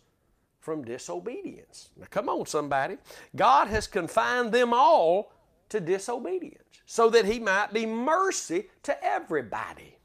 from 0.66 0.84
disobedience. 0.84 1.90
Now, 1.96 2.08
come 2.10 2.28
on, 2.28 2.48
somebody. 2.48 2.98
God 3.36 3.68
has 3.68 3.86
confined 3.86 4.52
them 4.52 4.74
all 4.74 5.32
to 5.70 5.80
disobedience 5.80 6.64
so 6.88 7.08
that 7.12 7.26
He 7.26 7.38
might 7.38 7.72
be 7.72 7.86
mercy 7.86 8.70
to 8.82 9.06
everybody. 9.06 10.00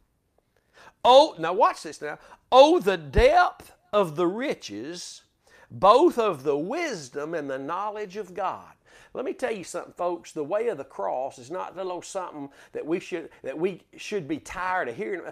Oh, 1.02 1.34
now 1.38 1.54
watch 1.54 1.82
this 1.82 2.02
now. 2.02 2.18
Oh, 2.52 2.78
the 2.78 2.98
depth 2.98 3.72
of 3.90 4.16
the 4.16 4.26
riches, 4.26 5.22
both 5.70 6.18
of 6.18 6.42
the 6.42 6.58
wisdom 6.58 7.32
and 7.32 7.48
the 7.48 7.58
knowledge 7.58 8.18
of 8.18 8.34
God. 8.34 8.74
Let 9.14 9.24
me 9.24 9.32
tell 9.32 9.52
you 9.52 9.64
something, 9.64 9.94
folks. 9.94 10.32
The 10.32 10.44
way 10.44 10.68
of 10.68 10.76
the 10.76 10.84
cross 10.84 11.38
is 11.38 11.50
not 11.50 11.72
a 11.78 11.82
little 11.82 12.02
something 12.02 12.50
that 12.72 12.84
we 12.84 13.00
should 13.00 13.30
that 13.42 13.58
we 13.58 13.80
should 13.96 14.28
be 14.28 14.38
tired 14.38 14.88
of 14.88 14.96
hearing. 14.96 15.22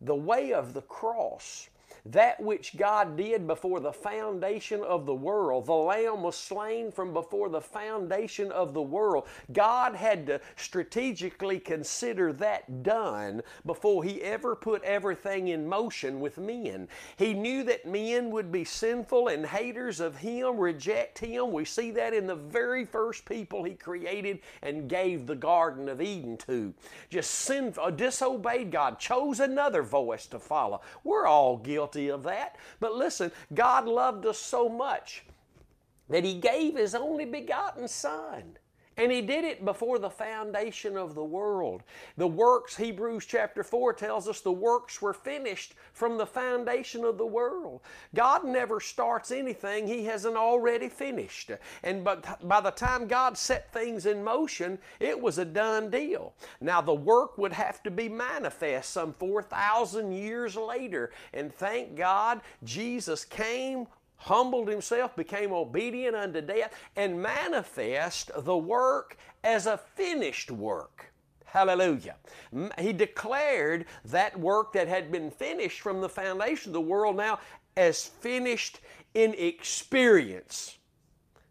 The 0.00 0.14
way 0.14 0.52
of 0.52 0.74
the 0.74 0.82
cross 0.82 1.70
that 2.12 2.40
which 2.40 2.76
God 2.76 3.16
did 3.16 3.46
before 3.46 3.80
the 3.80 3.92
foundation 3.92 4.82
of 4.82 5.06
the 5.06 5.14
world. 5.14 5.66
The 5.66 5.72
Lamb 5.72 6.22
was 6.22 6.36
slain 6.36 6.92
from 6.92 7.12
before 7.12 7.48
the 7.48 7.60
foundation 7.60 8.52
of 8.52 8.74
the 8.74 8.82
world. 8.82 9.26
God 9.52 9.94
had 9.94 10.26
to 10.26 10.40
strategically 10.56 11.58
consider 11.58 12.32
that 12.34 12.82
done 12.82 13.42
before 13.64 14.04
He 14.04 14.22
ever 14.22 14.54
put 14.54 14.82
everything 14.82 15.48
in 15.48 15.66
motion 15.66 16.20
with 16.20 16.38
men. 16.38 16.88
He 17.16 17.34
knew 17.34 17.64
that 17.64 17.86
men 17.86 18.30
would 18.30 18.52
be 18.52 18.64
sinful 18.64 19.28
and 19.28 19.46
haters 19.46 20.00
of 20.00 20.16
Him, 20.16 20.58
reject 20.58 21.18
Him. 21.18 21.52
We 21.52 21.64
see 21.64 21.90
that 21.92 22.14
in 22.14 22.26
the 22.26 22.34
very 22.34 22.84
first 22.84 23.24
people 23.24 23.64
He 23.64 23.74
created 23.74 24.40
and 24.62 24.88
gave 24.88 25.26
the 25.26 25.36
Garden 25.36 25.88
of 25.88 26.00
Eden 26.00 26.36
to. 26.38 26.72
Just 27.10 27.30
sinful, 27.30 27.84
uh, 27.84 27.90
disobeyed 27.90 28.70
God, 28.70 28.98
chose 28.98 29.40
another 29.40 29.82
voice 29.82 30.26
to 30.26 30.38
follow. 30.38 30.80
We're 31.04 31.26
all 31.26 31.56
guilty 31.56 31.95
guilty 31.96 32.10
of 32.10 32.22
that. 32.24 32.56
But 32.80 32.94
listen, 32.94 33.32
God 33.54 33.86
loved 33.86 34.26
us 34.26 34.38
so 34.38 34.68
much 34.68 35.24
that 36.08 36.24
He 36.24 36.34
gave 36.34 36.76
His 36.76 36.94
only 36.94 37.24
begotten 37.24 37.88
Son. 37.88 38.58
And 38.96 39.12
he 39.12 39.20
did 39.20 39.44
it 39.44 39.64
before 39.64 39.98
the 39.98 40.08
foundation 40.08 40.96
of 40.96 41.14
the 41.14 41.24
world. 41.24 41.82
The 42.16 42.26
works, 42.26 42.76
Hebrews 42.76 43.26
chapter 43.26 43.62
4 43.62 43.92
tells 43.92 44.26
us 44.26 44.40
the 44.40 44.52
works 44.52 45.02
were 45.02 45.12
finished 45.12 45.74
from 45.92 46.16
the 46.16 46.26
foundation 46.26 47.04
of 47.04 47.18
the 47.18 47.26
world. 47.26 47.80
God 48.14 48.44
never 48.44 48.80
starts 48.80 49.30
anything 49.30 49.86
he 49.86 50.06
hasn't 50.06 50.36
already 50.36 50.88
finished. 50.88 51.50
And 51.82 52.04
but 52.04 52.48
by 52.48 52.60
the 52.60 52.70
time 52.70 53.06
God 53.06 53.36
set 53.36 53.70
things 53.72 54.06
in 54.06 54.24
motion, 54.24 54.78
it 54.98 55.20
was 55.20 55.36
a 55.38 55.44
done 55.44 55.90
deal. 55.90 56.32
Now 56.60 56.80
the 56.80 56.94
work 56.94 57.36
would 57.36 57.52
have 57.52 57.82
to 57.82 57.90
be 57.90 58.08
manifest 58.08 58.90
some 58.90 59.12
4,000 59.12 60.12
years 60.12 60.56
later. 60.56 61.10
And 61.34 61.52
thank 61.52 61.96
God 61.96 62.40
Jesus 62.64 63.24
came, 63.24 63.86
humbled 64.26 64.68
himself, 64.68 65.14
became 65.14 65.52
obedient 65.52 66.16
unto 66.16 66.40
death, 66.40 66.74
and 66.96 67.22
manifest 67.22 68.30
the 68.36 68.56
work 68.56 69.16
as 69.44 69.66
a 69.66 69.78
finished 69.78 70.50
work. 70.50 71.12
Hallelujah. 71.44 72.16
He 72.78 72.92
declared 72.92 73.86
that 74.06 74.38
work 74.38 74.72
that 74.72 74.88
had 74.88 75.12
been 75.12 75.30
finished 75.30 75.80
from 75.80 76.00
the 76.00 76.08
foundation 76.08 76.70
of 76.70 76.74
the 76.74 76.80
world 76.80 77.16
now 77.16 77.38
as 77.76 78.04
finished 78.04 78.80
in 79.14 79.32
experience. 79.38 80.76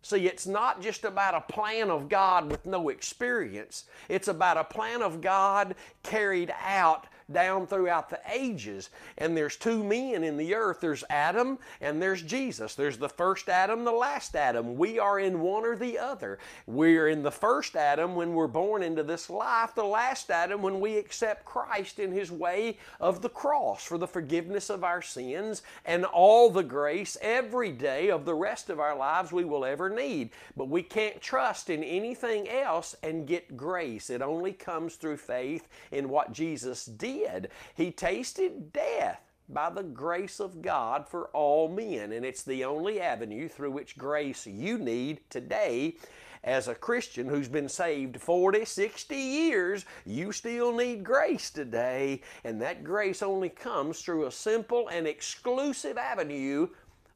See, 0.02 0.28
it's 0.28 0.46
not 0.46 0.82
just 0.82 1.06
about 1.06 1.34
a 1.34 1.52
plan 1.54 1.90
of 1.90 2.10
God 2.10 2.52
with 2.52 2.66
no 2.66 2.90
experience. 2.90 3.86
It's 4.10 4.28
about 4.28 4.58
a 4.58 4.64
plan 4.66 5.02
of 5.02 5.22
God 5.22 5.76
carried 6.04 6.54
out 6.62 7.08
down 7.32 7.68
throughout 7.68 8.10
the 8.10 8.20
ages. 8.32 8.90
And 9.18 9.36
there's 9.36 9.56
two 9.56 9.84
men 9.84 10.24
in 10.24 10.38
the 10.38 10.54
earth 10.54 10.80
there's 10.82 11.04
Adam 11.10 11.58
and 11.82 12.02
there's 12.02 12.22
Jesus. 12.22 12.76
There's 12.76 12.98
the 12.98 13.10
first 13.10 13.50
Adam, 13.50 13.84
the 13.84 13.92
last 13.92 14.36
Adam. 14.36 14.76
We 14.76 15.00
are 15.00 15.20
in 15.20 15.42
one 15.42 15.66
or 15.66 15.76
the 15.76 15.98
other. 15.98 16.40
We're 16.68 17.08
in 17.08 17.24
the 17.24 17.32
first 17.32 17.76
Adam 17.76 18.16
when 18.16 18.34
we're 18.34 18.48
born 18.48 18.84
into 18.84 19.04
this 19.04 19.30
life, 19.30 19.74
the 19.76 19.84
last 19.84 20.30
Adam 20.30 20.62
when 20.62 20.80
we 20.80 20.98
accept 20.98 21.46
Christ 21.46 22.00
in 22.00 22.12
his 22.12 22.32
way 22.32 22.78
of 23.00 23.22
the 23.22 23.30
cross 23.30 23.84
for 23.84 23.98
the 23.98 24.08
forgiveness 24.08 24.70
of 24.70 24.84
our 24.84 25.02
sins 25.02 25.64
and 25.86 26.06
all 26.06 26.50
the 26.50 26.64
grace 26.64 27.18
every 27.22 27.72
day 27.72 28.10
of 28.10 28.26
the 28.26 28.36
rest 28.36 28.70
of 28.70 28.80
our 28.80 28.96
lives 28.96 29.32
we 29.32 29.46
will 29.46 29.66
ever 29.66 29.90
need. 29.90 30.30
But 30.56 30.70
we 30.70 30.84
can't 30.84 31.22
trust 31.22 31.70
in 31.70 31.84
anything 31.84 32.48
else 32.50 32.96
and 33.04 33.28
get 33.28 33.58
grace. 33.58 34.10
It 34.10 34.22
only 34.22 34.54
comes 34.54 34.96
through 34.96 35.18
faith 35.18 35.68
in 35.92 36.10
what 36.10 36.32
Jesus 36.32 36.86
did. 37.16 37.50
He 37.76 37.92
tasted 37.92 38.74
death 38.74 39.22
by 39.50 39.70
the 39.70 39.84
grace 39.84 40.40
of 40.40 40.62
God 40.62 41.08
for 41.08 41.28
all 41.28 41.68
men. 41.68 42.12
And 42.12 42.26
it's 42.26 42.44
the 42.44 42.66
only 42.66 43.00
avenue 43.00 43.48
through 43.48 43.72
which 43.72 43.98
grace 43.98 44.48
you 44.48 44.78
need 44.78 45.22
today. 45.30 45.98
As 46.44 46.68
a 46.68 46.76
Christian 46.76 47.28
who's 47.28 47.48
been 47.48 47.70
saved 47.70 48.22
40, 48.22 48.66
60 48.66 49.16
years, 49.16 49.86
you 50.06 50.32
still 50.32 50.76
need 50.76 51.04
grace 51.04 51.50
today. 51.50 52.22
And 52.44 52.62
that 52.62 52.84
grace 52.84 53.24
only 53.24 53.50
comes 53.50 54.02
through 54.02 54.26
a 54.26 54.32
simple 54.32 54.88
and 54.90 55.08
exclusive 55.08 55.98
avenue 55.98 56.68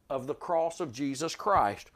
of 0.10 0.25
the 0.25 0.34
cross 0.34 0.79
of 0.79 0.91
Jesus 0.91 1.36
Christ. 1.36 1.91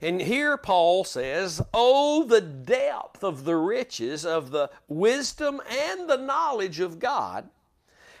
And 0.00 0.20
here 0.20 0.56
Paul 0.56 1.04
says, 1.04 1.62
Oh, 1.72 2.24
the 2.24 2.40
depth 2.40 3.24
of 3.24 3.44
the 3.44 3.56
riches 3.56 4.24
of 4.26 4.50
the 4.50 4.70
wisdom 4.88 5.60
and 5.68 6.08
the 6.08 6.18
knowledge 6.18 6.80
of 6.80 6.98
God. 6.98 7.48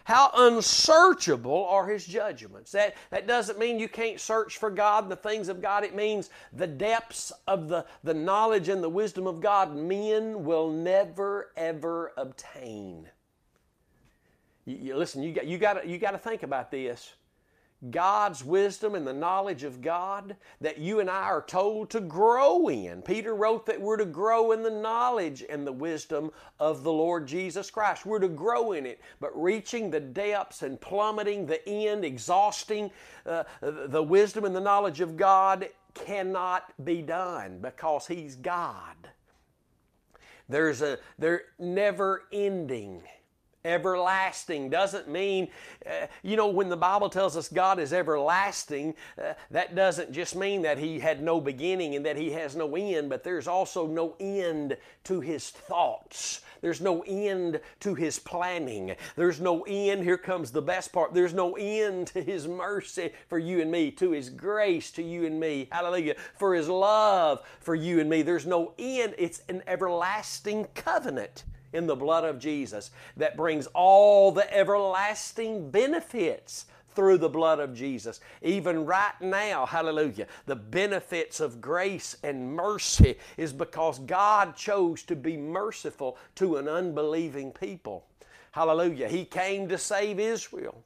How 0.04 0.30
unsearchable 0.34 1.66
are 1.66 1.88
his 1.88 2.06
judgments. 2.06 2.70
That, 2.70 2.94
that 3.10 3.26
doesn't 3.26 3.58
mean 3.58 3.80
you 3.80 3.88
can't 3.88 4.20
search 4.20 4.56
for 4.56 4.70
God 4.70 5.08
the 5.08 5.16
things 5.16 5.48
of 5.48 5.60
God. 5.60 5.82
It 5.82 5.96
means 5.96 6.30
the 6.52 6.68
depths 6.68 7.32
of 7.48 7.66
the, 7.66 7.84
the 8.04 8.14
knowledge 8.14 8.68
and 8.68 8.84
the 8.84 8.88
wisdom 8.88 9.26
of 9.26 9.40
God 9.40 9.74
men 9.74 10.44
will 10.44 10.70
never, 10.70 11.50
ever 11.56 12.12
obtain. 12.16 13.08
You, 14.64 14.76
you, 14.76 14.96
listen, 14.96 15.24
you 15.24 15.32
got, 15.32 15.46
you, 15.46 15.58
got 15.58 15.88
you 15.88 15.98
got 15.98 16.12
to 16.12 16.18
think 16.18 16.44
about 16.44 16.70
this. 16.70 17.14
God's 17.90 18.42
wisdom 18.42 18.94
and 18.94 19.06
the 19.06 19.12
knowledge 19.12 19.62
of 19.62 19.82
God 19.82 20.36
that 20.60 20.78
you 20.78 21.00
and 21.00 21.10
I 21.10 21.24
are 21.24 21.42
told 21.42 21.90
to 21.90 22.00
grow 22.00 22.68
in. 22.68 23.02
Peter 23.02 23.34
wrote 23.34 23.66
that 23.66 23.80
we're 23.80 23.98
to 23.98 24.06
grow 24.06 24.52
in 24.52 24.62
the 24.62 24.70
knowledge 24.70 25.44
and 25.48 25.66
the 25.66 25.72
wisdom 25.72 26.30
of 26.58 26.82
the 26.82 26.92
Lord 26.92 27.26
Jesus 27.26 27.70
Christ. 27.70 28.06
We're 28.06 28.18
to 28.20 28.28
grow 28.28 28.72
in 28.72 28.86
it, 28.86 29.00
but 29.20 29.30
reaching 29.40 29.90
the 29.90 30.00
depths 30.00 30.62
and 30.62 30.80
plummeting 30.80 31.46
the 31.46 31.66
end, 31.68 32.04
exhausting 32.04 32.90
uh, 33.26 33.44
the 33.60 34.02
wisdom 34.02 34.46
and 34.46 34.56
the 34.56 34.60
knowledge 34.60 35.00
of 35.00 35.16
God 35.16 35.68
cannot 35.92 36.72
be 36.84 37.02
done 37.02 37.58
because 37.60 38.06
He's 38.06 38.36
God. 38.36 38.96
There's 40.48 40.80
a 40.80 40.98
they're 41.18 41.42
never 41.58 42.24
ending 42.32 43.02
everlasting 43.66 44.70
doesn't 44.70 45.08
mean, 45.08 45.48
uh, 45.84 46.06
you 46.22 46.36
know, 46.36 46.48
when 46.48 46.68
the 46.68 46.76
Bible 46.76 47.10
tells 47.10 47.36
us 47.36 47.48
God 47.48 47.78
is 47.78 47.92
everlasting, 47.92 48.94
uh, 49.22 49.34
that 49.50 49.74
doesn't 49.74 50.12
just 50.12 50.36
mean 50.36 50.62
that 50.62 50.78
He 50.78 51.00
had 51.00 51.22
no 51.22 51.40
beginning 51.40 51.94
and 51.96 52.06
that 52.06 52.16
He 52.16 52.30
has 52.32 52.56
no 52.56 52.76
end, 52.76 53.08
but 53.08 53.24
there's 53.24 53.48
also 53.48 53.86
no 53.86 54.14
end 54.20 54.76
to 55.04 55.20
His 55.20 55.50
thoughts. 55.50 56.40
There's 56.60 56.80
no 56.80 57.02
end 57.02 57.60
to 57.80 57.94
His 57.94 58.18
planning. 58.18 58.96
There's 59.16 59.40
no 59.40 59.62
end, 59.62 60.02
here 60.02 60.18
comes 60.18 60.50
the 60.50 60.62
best 60.62 60.92
part, 60.92 61.12
there's 61.12 61.34
no 61.34 61.54
end 61.56 62.08
to 62.08 62.22
His 62.22 62.48
mercy 62.48 63.12
for 63.28 63.38
you 63.38 63.60
and 63.60 63.70
me, 63.70 63.90
to 63.92 64.12
His 64.12 64.30
grace 64.30 64.90
to 64.92 65.02
you 65.02 65.26
and 65.26 65.38
me. 65.38 65.68
Hallelujah. 65.70 66.16
For 66.36 66.54
His 66.54 66.68
love 66.68 67.42
for 67.60 67.74
you 67.74 68.00
and 68.00 68.08
me. 68.08 68.22
There's 68.22 68.46
no 68.46 68.72
end. 68.78 69.14
It's 69.18 69.42
an 69.48 69.62
everlasting 69.66 70.66
covenant 70.74 71.44
in 71.76 71.86
the 71.86 71.94
blood 71.96 72.24
of 72.24 72.38
Jesus 72.38 72.90
that 73.16 73.36
brings 73.36 73.66
all 73.68 74.32
the 74.32 74.52
everlasting 74.52 75.70
benefits 75.70 76.66
through 76.96 77.18
the 77.18 77.28
blood 77.28 77.60
of 77.60 77.74
Jesus. 77.74 78.20
Even 78.42 78.86
right 78.86 79.20
now, 79.20 79.66
hallelujah, 79.66 80.26
the 80.46 80.56
benefits 80.56 81.40
of 81.40 81.60
grace 81.60 82.16
and 82.22 82.56
mercy 82.56 83.18
is 83.36 83.52
because 83.52 83.98
God 84.00 84.56
chose 84.56 85.02
to 85.04 85.14
be 85.14 85.36
merciful 85.36 86.16
to 86.36 86.56
an 86.56 86.66
unbelieving 86.66 87.52
people. 87.52 88.06
Hallelujah. 88.52 89.08
He 89.08 89.26
came 89.26 89.68
to 89.68 89.76
save 89.76 90.18
Israel. 90.18 90.82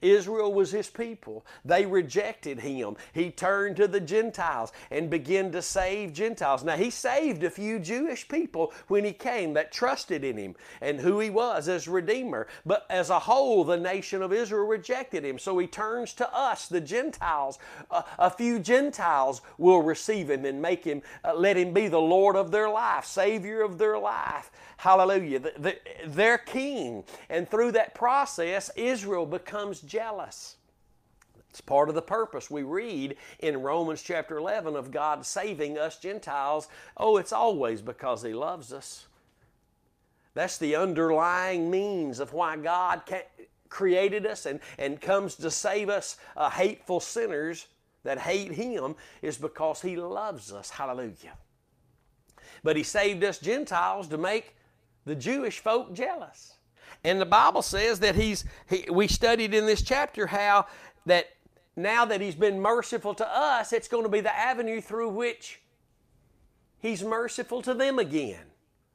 Israel 0.00 0.52
was 0.52 0.70
his 0.70 0.88
people. 0.88 1.44
They 1.64 1.86
rejected 1.86 2.60
him. 2.60 2.96
He 3.12 3.30
turned 3.30 3.76
to 3.76 3.88
the 3.88 4.00
Gentiles 4.00 4.72
and 4.90 5.10
began 5.10 5.52
to 5.52 5.62
save 5.62 6.12
Gentiles. 6.12 6.64
Now, 6.64 6.76
he 6.76 6.90
saved 6.90 7.42
a 7.42 7.50
few 7.50 7.78
Jewish 7.78 8.26
people 8.28 8.72
when 8.88 9.04
he 9.04 9.12
came 9.12 9.54
that 9.54 9.72
trusted 9.72 10.24
in 10.24 10.36
him 10.36 10.54
and 10.80 11.00
who 11.00 11.20
he 11.20 11.30
was 11.30 11.68
as 11.68 11.88
Redeemer. 11.88 12.46
But 12.64 12.86
as 12.90 13.10
a 13.10 13.18
whole, 13.18 13.64
the 13.64 13.76
nation 13.76 14.22
of 14.22 14.32
Israel 14.32 14.66
rejected 14.66 15.24
him. 15.24 15.38
So 15.38 15.58
he 15.58 15.66
turns 15.66 16.14
to 16.14 16.34
us, 16.34 16.68
the 16.68 16.80
Gentiles. 16.80 17.58
Uh, 17.90 18.02
a 18.18 18.30
few 18.30 18.58
Gentiles 18.58 19.42
will 19.58 19.82
receive 19.82 20.30
him 20.30 20.44
and 20.44 20.60
make 20.60 20.84
him, 20.84 21.02
uh, 21.24 21.34
let 21.34 21.56
him 21.56 21.72
be 21.72 21.88
the 21.88 22.00
Lord 22.00 22.36
of 22.36 22.50
their 22.50 22.68
life, 22.68 23.04
Savior 23.04 23.62
of 23.62 23.78
their 23.78 23.98
life. 23.98 24.50
Hallelujah. 24.76 25.38
The, 25.38 25.52
the, 25.58 25.76
their 26.06 26.38
king. 26.38 27.04
And 27.30 27.48
through 27.48 27.72
that 27.72 27.94
process, 27.94 28.68
Israel 28.74 29.26
becomes 29.26 29.71
jealous. 29.80 30.56
It's 31.50 31.60
part 31.60 31.90
of 31.90 31.94
the 31.94 32.02
purpose 32.02 32.50
we 32.50 32.62
read 32.62 33.16
in 33.40 33.62
Romans 33.62 34.02
chapter 34.02 34.38
11 34.38 34.74
of 34.74 34.90
God 34.90 35.26
saving 35.26 35.76
us 35.76 35.98
Gentiles. 35.98 36.68
Oh, 36.96 37.18
it's 37.18 37.32
always 37.32 37.82
because 37.82 38.22
He 38.22 38.32
loves 38.32 38.72
us. 38.72 39.06
That's 40.34 40.56
the 40.56 40.76
underlying 40.76 41.70
means 41.70 42.20
of 42.20 42.32
why 42.32 42.56
God 42.56 43.02
created 43.68 44.26
us 44.26 44.46
and, 44.46 44.60
and 44.78 44.98
comes 44.98 45.34
to 45.36 45.50
save 45.50 45.90
us, 45.90 46.16
uh, 46.38 46.48
hateful 46.48 47.00
sinners 47.00 47.66
that 48.02 48.18
hate 48.18 48.52
Him, 48.52 48.96
is 49.20 49.36
because 49.36 49.82
He 49.82 49.96
loves 49.96 50.52
us. 50.52 50.70
Hallelujah. 50.70 51.36
But 52.62 52.76
He 52.76 52.82
saved 52.82 53.22
us 53.24 53.38
Gentiles 53.38 54.08
to 54.08 54.16
make 54.16 54.56
the 55.04 55.14
Jewish 55.14 55.58
folk 55.58 55.92
jealous. 55.92 56.51
And 57.04 57.20
the 57.20 57.26
Bible 57.26 57.62
says 57.62 58.00
that 58.00 58.14
he's, 58.14 58.44
he, 58.68 58.86
we 58.90 59.08
studied 59.08 59.54
in 59.54 59.66
this 59.66 59.82
chapter 59.82 60.28
how 60.28 60.66
that 61.06 61.26
now 61.74 62.04
that 62.04 62.20
he's 62.20 62.34
been 62.34 62.60
merciful 62.60 63.14
to 63.14 63.26
us, 63.26 63.72
it's 63.72 63.88
going 63.88 64.04
to 64.04 64.10
be 64.10 64.20
the 64.20 64.36
avenue 64.36 64.80
through 64.80 65.08
which 65.08 65.60
he's 66.78 67.02
merciful 67.02 67.62
to 67.62 67.74
them 67.74 67.98
again. 67.98 68.44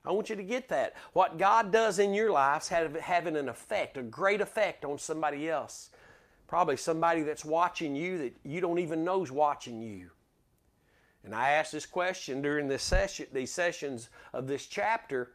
I 0.05 0.11
want 0.11 0.29
you 0.29 0.37
to 0.37 0.43
get 0.43 0.69
that. 0.69 0.95
What 1.13 1.37
God 1.37 1.71
does 1.71 1.99
in 1.99 2.13
your 2.13 2.31
life 2.31 2.61
is 2.61 2.69
having 3.01 3.35
an 3.35 3.49
effect, 3.49 3.97
a 3.97 4.03
great 4.03 4.39
effect 4.39 4.85
on 4.85 4.97
somebody 4.97 5.49
else. 5.49 5.89
Probably 6.47 6.77
somebody 6.77 7.23
that's 7.23 7.43
watching 7.43 7.93
you 7.93 8.17
that 8.19 8.33
you 8.43 8.61
don't 8.61 8.79
even 8.79 9.03
know 9.03 9.21
is 9.23 9.31
watching 9.31 9.81
you. 9.81 10.11
And 11.25 11.35
I 11.35 11.49
asked 11.49 11.73
this 11.73 11.85
question 11.85 12.41
during 12.41 12.69
this 12.69 12.83
session, 12.83 13.27
these 13.33 13.51
sessions 13.51 14.07
of 14.31 14.47
this 14.47 14.65
chapter 14.65 15.33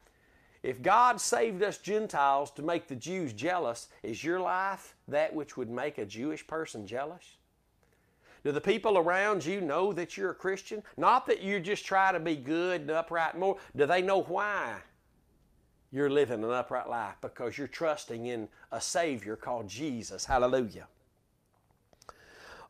if 0.62 0.81
God 0.81 1.20
saved 1.20 1.62
us 1.62 1.79
Gentiles 1.79 2.51
to 2.53 2.62
make 2.62 2.87
the 2.87 2.94
Jews 2.94 3.33
jealous, 3.33 3.88
is 4.03 4.22
your 4.22 4.40
life 4.40 4.94
that 5.09 5.35
which 5.35 5.57
would 5.57 5.70
make 5.70 5.98
a 5.98 6.07
Jewish 6.07 6.46
person 6.46 6.87
jealous? 6.87 7.37
Do 8.44 8.53
the 8.53 8.61
people 8.61 8.98
around 8.98 9.44
you 9.44 9.61
know 9.61 9.92
that 9.92 10.16
you're 10.16 10.31
a 10.31 10.35
Christian? 10.35 10.83
Not 10.96 11.27
that 11.27 11.42
you 11.42 11.61
just 11.61 11.85
try 11.85 12.12
to 12.12 12.20
be 12.20 12.37
good 12.37 12.83
and 12.83 12.90
upright 12.90 13.38
more. 13.38 13.57
Do 13.77 13.87
they 13.87 14.03
know 14.03 14.22
why 14.22 14.77
you're 15.90 16.11
living 16.11 16.42
an 16.42 16.51
upright 16.51 16.88
life? 16.88 17.16
Because 17.20 17.57
you're 17.57 17.68
trusting 17.68 18.27
in 18.27 18.48
a 18.72 18.81
Savior 18.81 19.37
called 19.37 19.68
Jesus. 19.68 20.25
Hallelujah. 20.25 20.87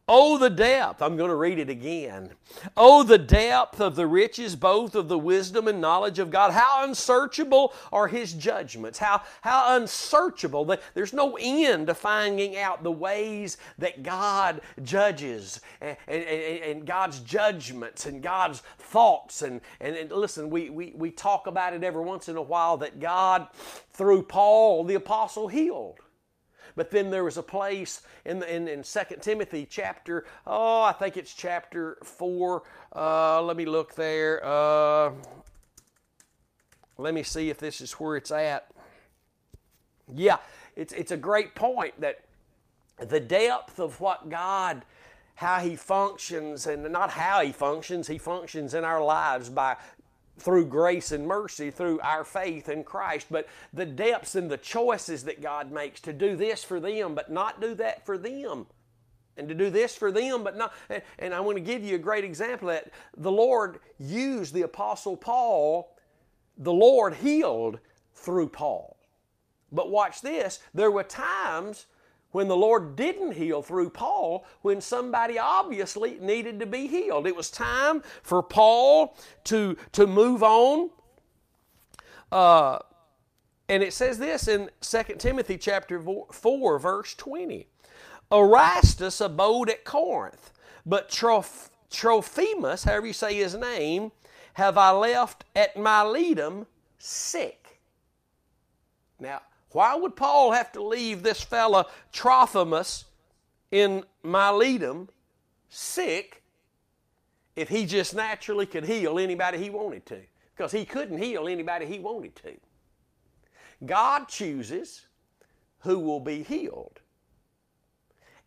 Oh, 0.09 0.37
the 0.37 0.51
depth. 0.51 1.01
I'm 1.01 1.17
going 1.17 1.31
to 1.31 1.37
read 1.37 1.61
it 1.61 1.71
again. 1.71 2.33
Oh, 2.77 3.05
the 3.05 3.19
depth 3.19 3.81
of 3.81 3.95
the 3.95 4.07
riches, 4.07 4.57
both 4.57 4.97
of 4.97 5.07
the 5.07 5.19
wisdom 5.19 5.69
and 5.69 5.81
knowledge 5.81 6.19
of 6.19 6.29
God. 6.29 6.53
How 6.53 6.83
unsearchable 6.83 7.73
are 7.93 8.09
His 8.09 8.33
judgments. 8.33 8.99
How, 8.99 9.23
how 9.43 9.77
unsearchable. 9.77 10.75
There's 10.95 11.13
no 11.13 11.39
end 11.41 11.87
to 11.87 11.95
finding 11.95 12.59
out 12.59 12.83
the 12.83 12.91
ways 12.91 13.59
that 13.79 14.03
God 14.03 14.61
judges 14.83 15.61
and, 15.81 15.97
and, 16.09 16.25
and 16.25 16.87
God's 16.87 17.21
judgments 17.21 18.07
and 18.07 18.21
God's 18.21 18.61
thoughts. 18.79 19.43
And, 19.43 19.61
and, 19.81 19.95
and 19.95 20.11
listen, 20.11 20.51
we, 20.51 20.69
we, 20.69 20.95
we 20.97 21.13
talk 21.13 21.47
about 21.47 21.75
it 21.75 21.85
every 21.85 22.03
once 22.03 22.29
in 22.29 22.37
a 22.37 22.43
while 22.43 22.77
that 22.79 22.99
God, 22.99 23.47
through 23.93 24.25
Paul 24.25 24.83
the 24.83 24.97
Apostle, 24.97 25.47
healed. 25.47 26.01
But 26.75 26.91
then 26.91 27.11
there 27.11 27.25
was 27.25 27.37
a 27.37 27.43
place 27.43 28.03
in, 28.25 28.43
in, 28.45 28.69
in 28.69 28.83
2 28.83 29.01
Timothy 29.21 29.67
chapter, 29.69 30.25
oh, 30.47 30.83
I 30.83 30.93
think 30.93 31.17
it's 31.17 31.35
chapter 31.35 31.99
4. 32.03 32.63
Uh, 32.95 33.43
let 33.43 33.57
me 33.57 33.65
look 33.65 33.95
there. 33.95 34.45
Uh, 34.45 35.13
let 36.99 37.15
me 37.15 37.23
see 37.23 37.51
if 37.51 37.59
this 37.59 37.81
is 37.81 37.93
where 37.93 38.17
it's 38.17 38.31
at. 38.31 38.69
Yeah, 40.15 40.39
it's, 40.77 40.93
it's 40.93 41.11
a 41.11 41.17
great 41.17 41.55
point 41.55 42.01
that 42.01 42.21
the 42.99 43.21
depth 43.21 43.79
of 43.79 44.01
what 44.01 44.29
God, 44.29 44.85
how 45.35 45.61
He 45.61 45.77
functions, 45.77 46.67
and 46.67 46.91
not 46.93 47.11
how 47.11 47.43
He 47.43 47.53
functions, 47.53 48.09
He 48.09 48.19
functions 48.19 48.75
in 48.75 48.85
our 48.85 49.03
lives 49.03 49.49
by 49.49 49.77
through 50.39 50.67
grace 50.67 51.13
and 51.13 51.27
mercy 51.27 51.71
through 51.71 52.01
our 52.01 52.25
faith 52.25 52.69
in 52.69 52.85
Christ, 52.85 53.27
but 53.31 53.47
the 53.73 53.87
depths 53.87 54.35
and 54.35 54.51
the 54.51 54.57
choices 54.57 55.25
that 55.25 55.43
God 55.43 55.71
makes 55.71 56.01
to 56.01 56.13
do 56.13 56.37
this 56.37 56.65
for 56.65 56.81
them, 56.81 57.15
but 57.15 57.31
not 57.31 57.61
do 57.61 57.75
that 57.75 58.05
for 58.05 58.17
them. 58.19 58.67
And 59.37 59.49
to 59.49 59.55
do 59.55 59.71
this 59.71 59.97
for 59.97 60.13
them, 60.13 60.45
but 60.45 60.57
not. 60.57 60.75
And, 61.19 61.33
I 61.33 61.41
want 61.41 61.57
to 61.57 61.63
give 61.63 61.83
you 61.83 61.95
a 61.95 61.99
great 61.99 62.25
example 62.25 62.69
that 62.69 62.91
the 63.17 63.33
Lord 63.33 63.79
used 63.99 64.53
the 64.53 64.63
Apostle 64.63 65.17
Paul, 65.17 65.97
the 66.59 66.73
Lord 66.73 67.15
healed 67.15 67.79
through 68.15 68.51
Paul. 68.51 68.99
But 69.71 69.91
watch 69.91 70.21
this 70.21 70.61
there 70.75 70.91
were 70.91 71.03
times 71.03 71.87
when 72.33 72.49
the 72.49 72.57
Lord 72.57 72.97
didn't 72.97 73.33
heal 73.33 73.63
through 73.63 73.91
Paul, 73.91 74.45
when 74.63 74.81
somebody 74.81 75.39
obviously 75.39 76.19
needed 76.21 76.59
to 76.61 76.67
be 76.67 76.87
healed. 76.87 77.27
It 77.27 77.37
was 77.37 77.51
time 77.51 78.03
for 78.23 78.43
Paul 78.43 79.17
to, 79.45 79.77
to 79.93 80.07
move 80.07 80.43
on. 80.43 80.91
Uh, 82.33 82.79
and 83.69 83.83
it 83.83 83.93
says 83.93 84.19
this 84.19 84.49
in 84.49 84.71
2 84.81 85.03
Timothy 85.19 85.57
chapter 85.57 86.01
4, 86.01 86.79
verse 86.79 87.15
20. 87.15 87.69
Erastus 88.33 89.21
abode 89.21 89.69
at 89.69 89.85
Corinth, 89.85 90.53
but 90.87 91.11
Troph- 91.11 91.71
Trophimus, 91.91 92.85
however 92.85 93.07
you 93.07 93.13
say 93.13 93.35
his 93.35 93.55
name, 93.55 94.11
have 94.55 94.79
I 94.79 94.91
left 94.91 95.45
at 95.55 95.75
Miletum 95.77 96.67
sick. 96.99 97.81
Now, 99.21 99.43
why 99.75 99.95
would 99.95 100.17
Paul 100.17 100.53
have 100.53 100.73
to 100.73 100.83
leave 100.83 101.23
this 101.23 101.43
fella 101.43 101.87
Trophimus 102.13 103.07
in 103.71 104.05
Miletum 104.25 105.09
sick 105.69 106.43
if 107.57 107.69
he 107.69 107.87
just 107.87 108.15
naturally 108.15 108.67
could 108.67 108.85
heal 108.85 109.19
anybody 109.19 109.59
he 109.59 109.71
wanted 109.71 110.07
to? 110.07 110.21
Because 110.57 110.73
he 110.73 110.85
couldn't 110.85 111.19
heal 111.19 111.49
anybody 111.49 111.87
he 111.87 111.99
wanted 111.99 112.37
to. 112.37 112.55
God 113.85 114.29
chooses 114.29 115.07
who 115.81 115.99
will 115.99 116.21
be 116.21 116.43
healed 116.43 117.01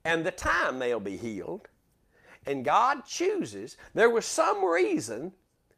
and 0.06 0.24
the 0.24 0.32
time 0.32 0.80
they'll 0.80 1.00
be 1.00 1.18
healed. 1.18 1.68
And 2.46 2.64
God 2.64 3.06
chooses. 3.06 3.76
There 3.96 4.10
was 4.10 4.26
some 4.26 4.64
reason 4.64 5.34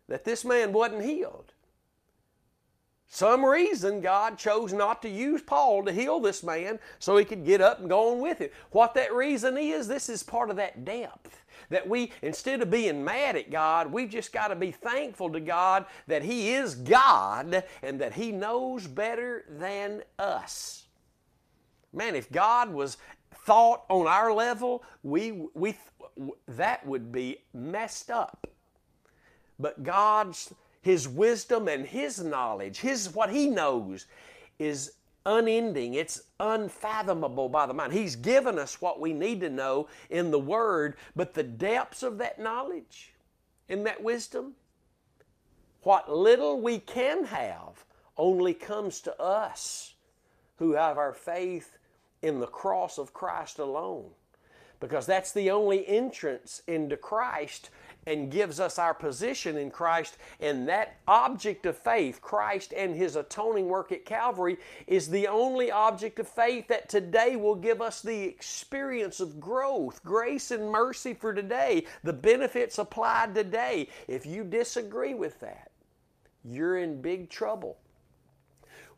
that 0.09 0.25
this 0.25 0.43
man 0.43 0.73
wasn't 0.73 1.03
healed. 1.03 1.53
Some 3.09 3.45
reason 3.45 4.01
God 4.01 4.37
chose 4.37 4.73
not 4.73 5.01
to 5.01 5.09
use 5.09 5.41
Paul 5.41 5.85
to 5.85 5.93
heal 5.93 6.19
this 6.19 6.43
man 6.43 6.77
so 6.99 7.15
he 7.15 7.23
could 7.23 7.45
get 7.45 7.61
up 7.61 7.79
and 7.79 7.89
go 7.89 8.11
on 8.11 8.19
with 8.19 8.41
it. 8.41 8.53
What 8.71 8.93
that 8.95 9.13
reason 9.13 9.57
is, 9.57 9.87
this 9.87 10.09
is 10.09 10.23
part 10.23 10.49
of 10.49 10.57
that 10.57 10.83
depth. 10.83 11.43
That 11.69 11.87
we, 11.87 12.11
instead 12.21 12.61
of 12.61 12.69
being 12.69 13.03
mad 13.03 13.35
at 13.35 13.49
God, 13.49 13.91
we've 13.91 14.09
just 14.09 14.33
got 14.33 14.49
to 14.49 14.55
be 14.55 14.71
thankful 14.71 15.31
to 15.31 15.39
God 15.39 15.85
that 16.07 16.21
He 16.21 16.53
is 16.53 16.75
God 16.75 17.63
and 17.81 17.99
that 17.99 18.13
He 18.13 18.31
knows 18.31 18.87
better 18.87 19.45
than 19.49 20.03
us. 20.19 20.85
Man, 21.93 22.15
if 22.15 22.31
God 22.31 22.71
was 22.71 22.97
thought 23.45 23.83
on 23.89 24.05
our 24.05 24.33
level, 24.33 24.83
we, 25.03 25.47
we, 25.53 25.75
that 26.47 26.85
would 26.85 27.11
be 27.11 27.37
messed 27.53 28.11
up. 28.11 28.47
But 29.59 29.81
God's 29.83 30.53
his 30.87 31.05
wisdom 31.05 31.67
and 31.67 31.85
His 31.85 32.23
knowledge, 32.23 32.77
His 32.77 33.13
what 33.13 33.29
He 33.29 33.49
knows, 33.49 34.05
is 34.57 34.93
unending. 35.25 35.95
It's 35.95 36.21
unfathomable 36.39 37.49
by 37.49 37.65
the 37.65 37.73
mind. 37.73 37.91
He's 37.91 38.15
given 38.15 38.57
us 38.57 38.81
what 38.81 39.01
we 39.01 39.11
need 39.11 39.41
to 39.41 39.49
know 39.49 39.89
in 40.09 40.31
the 40.31 40.39
Word, 40.39 40.95
but 41.13 41.33
the 41.33 41.43
depths 41.43 42.03
of 42.03 42.19
that 42.19 42.39
knowledge 42.39 43.13
and 43.67 43.85
that 43.85 44.01
wisdom, 44.01 44.53
what 45.81 46.09
little 46.09 46.61
we 46.61 46.79
can 46.79 47.25
have, 47.25 47.83
only 48.15 48.53
comes 48.53 49.01
to 49.01 49.21
us 49.21 49.93
who 50.55 50.71
have 50.71 50.97
our 50.97 51.13
faith 51.13 51.77
in 52.21 52.39
the 52.39 52.47
cross 52.47 52.97
of 52.97 53.13
Christ 53.13 53.59
alone. 53.59 54.11
Because 54.79 55.05
that's 55.05 55.33
the 55.33 55.51
only 55.51 55.85
entrance 55.85 56.61
into 56.65 56.95
Christ 56.95 57.71
and 58.07 58.31
gives 58.31 58.59
us 58.59 58.79
our 58.79 58.93
position 58.93 59.57
in 59.57 59.69
Christ. 59.69 60.17
And 60.39 60.67
that 60.69 60.95
object 61.07 61.65
of 61.65 61.77
faith, 61.77 62.21
Christ 62.21 62.73
and 62.75 62.95
His 62.95 63.17
atoning 63.17 63.67
work 63.67 63.91
at 63.91 64.05
Calvary, 64.05 64.57
is 64.87 65.09
the 65.09 65.27
only 65.27 65.69
object 65.69 66.17
of 66.17 66.27
faith 66.27 66.69
that 66.69 66.89
today 66.89 67.35
will 67.35 67.55
give 67.55 67.81
us 67.81 68.01
the 68.01 68.23
experience 68.23 69.19
of 69.19 69.39
growth, 69.39 70.03
grace, 70.03 70.51
and 70.51 70.71
mercy 70.71 71.13
for 71.13 71.33
today, 71.33 71.85
the 72.03 72.13
benefits 72.13 72.77
applied 72.77 73.35
today. 73.35 73.89
If 74.07 74.25
you 74.25 74.45
disagree 74.45 75.13
with 75.13 75.39
that, 75.41 75.71
you're 76.45 76.77
in 76.77 77.01
big 77.01 77.29
trouble. 77.29 77.77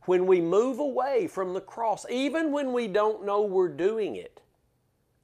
When 0.03 0.27
we 0.27 0.39
move 0.39 0.77
away 0.77 1.27
from 1.27 1.53
the 1.53 1.61
cross, 1.61 2.05
even 2.09 2.51
when 2.51 2.73
we 2.73 2.87
don't 2.87 3.25
know 3.25 3.41
we're 3.41 3.69
doing 3.69 4.15
it, 4.15 4.41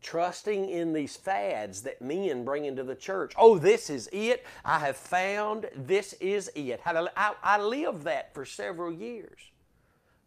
trusting 0.06 0.70
in 0.70 0.94
these 0.94 1.18
fads 1.18 1.82
that 1.82 2.00
men 2.00 2.46
bring 2.46 2.66
into 2.66 2.84
the 2.84 2.94
church. 2.94 3.34
Oh, 3.38 3.58
this 3.58 3.90
is 3.90 4.08
it. 4.14 4.46
I 4.64 4.78
have 4.80 4.96
found 4.96 5.68
this 5.76 6.14
is 6.14 6.52
it. 6.54 6.80
I, 6.86 7.34
I 7.44 7.60
lived 7.60 8.04
that 8.04 8.32
for 8.34 8.46
several 8.46 8.94
years. 8.94 9.40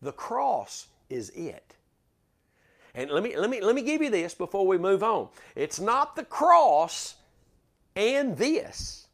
The 0.02 0.12
cross 0.12 0.88
is 1.08 1.30
it. 1.30 1.76
And 2.94 3.08
let 3.10 3.22
me, 3.22 3.36
let, 3.36 3.48
me, 3.48 3.60
let 3.60 3.76
me 3.76 3.82
give 3.82 4.02
you 4.02 4.10
this 4.10 4.34
before 4.34 4.66
we 4.66 4.78
move 4.78 5.04
on. 5.04 5.28
It's 5.54 5.78
not 5.78 6.16
the 6.16 6.24
cross 6.24 7.14
and 7.94 8.36
this. 8.36 9.06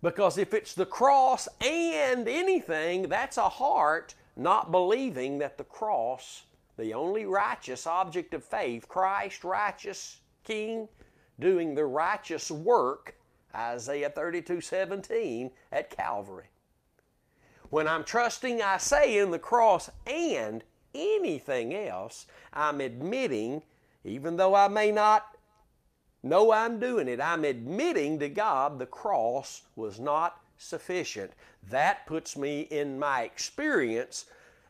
Because 0.00 0.38
if 0.38 0.54
it's 0.54 0.74
the 0.74 0.86
cross 0.86 1.48
and 1.60 2.26
anything, 2.26 3.10
that's 3.10 3.36
a 3.36 3.48
heart 3.48 4.14
not 4.36 4.70
believing 4.70 5.38
that 5.38 5.58
the 5.58 5.64
cross 5.64 6.44
the 6.76 6.94
only 6.94 7.26
righteous 7.26 7.86
object 7.86 8.34
of 8.34 8.44
faith, 8.44 8.88
Christ, 8.88 9.44
righteous 9.44 10.20
King, 10.44 10.88
doing 11.38 11.74
the 11.74 11.84
righteous 11.84 12.50
work, 12.50 13.14
Isaiah 13.54 14.10
32 14.10 14.60
17, 14.60 15.50
at 15.70 15.90
Calvary. 15.90 16.46
When 17.70 17.88
I'm 17.88 18.04
trusting, 18.04 18.60
I 18.60 18.76
say, 18.76 19.18
in 19.18 19.30
the 19.30 19.38
cross 19.38 19.90
and 20.06 20.62
anything 20.94 21.74
else, 21.74 22.26
I'm 22.52 22.80
admitting, 22.80 23.62
even 24.04 24.36
though 24.36 24.54
I 24.54 24.68
may 24.68 24.92
not 24.92 25.36
know 26.22 26.52
I'm 26.52 26.78
doing 26.78 27.08
it, 27.08 27.20
I'm 27.20 27.44
admitting 27.44 28.18
to 28.18 28.28
God 28.28 28.78
the 28.78 28.86
cross 28.86 29.62
was 29.74 29.98
not 29.98 30.40
sufficient. 30.58 31.32
That 31.70 32.06
puts 32.06 32.36
me 32.36 32.62
in 32.62 32.98
my 32.98 33.22
experience 33.22 34.26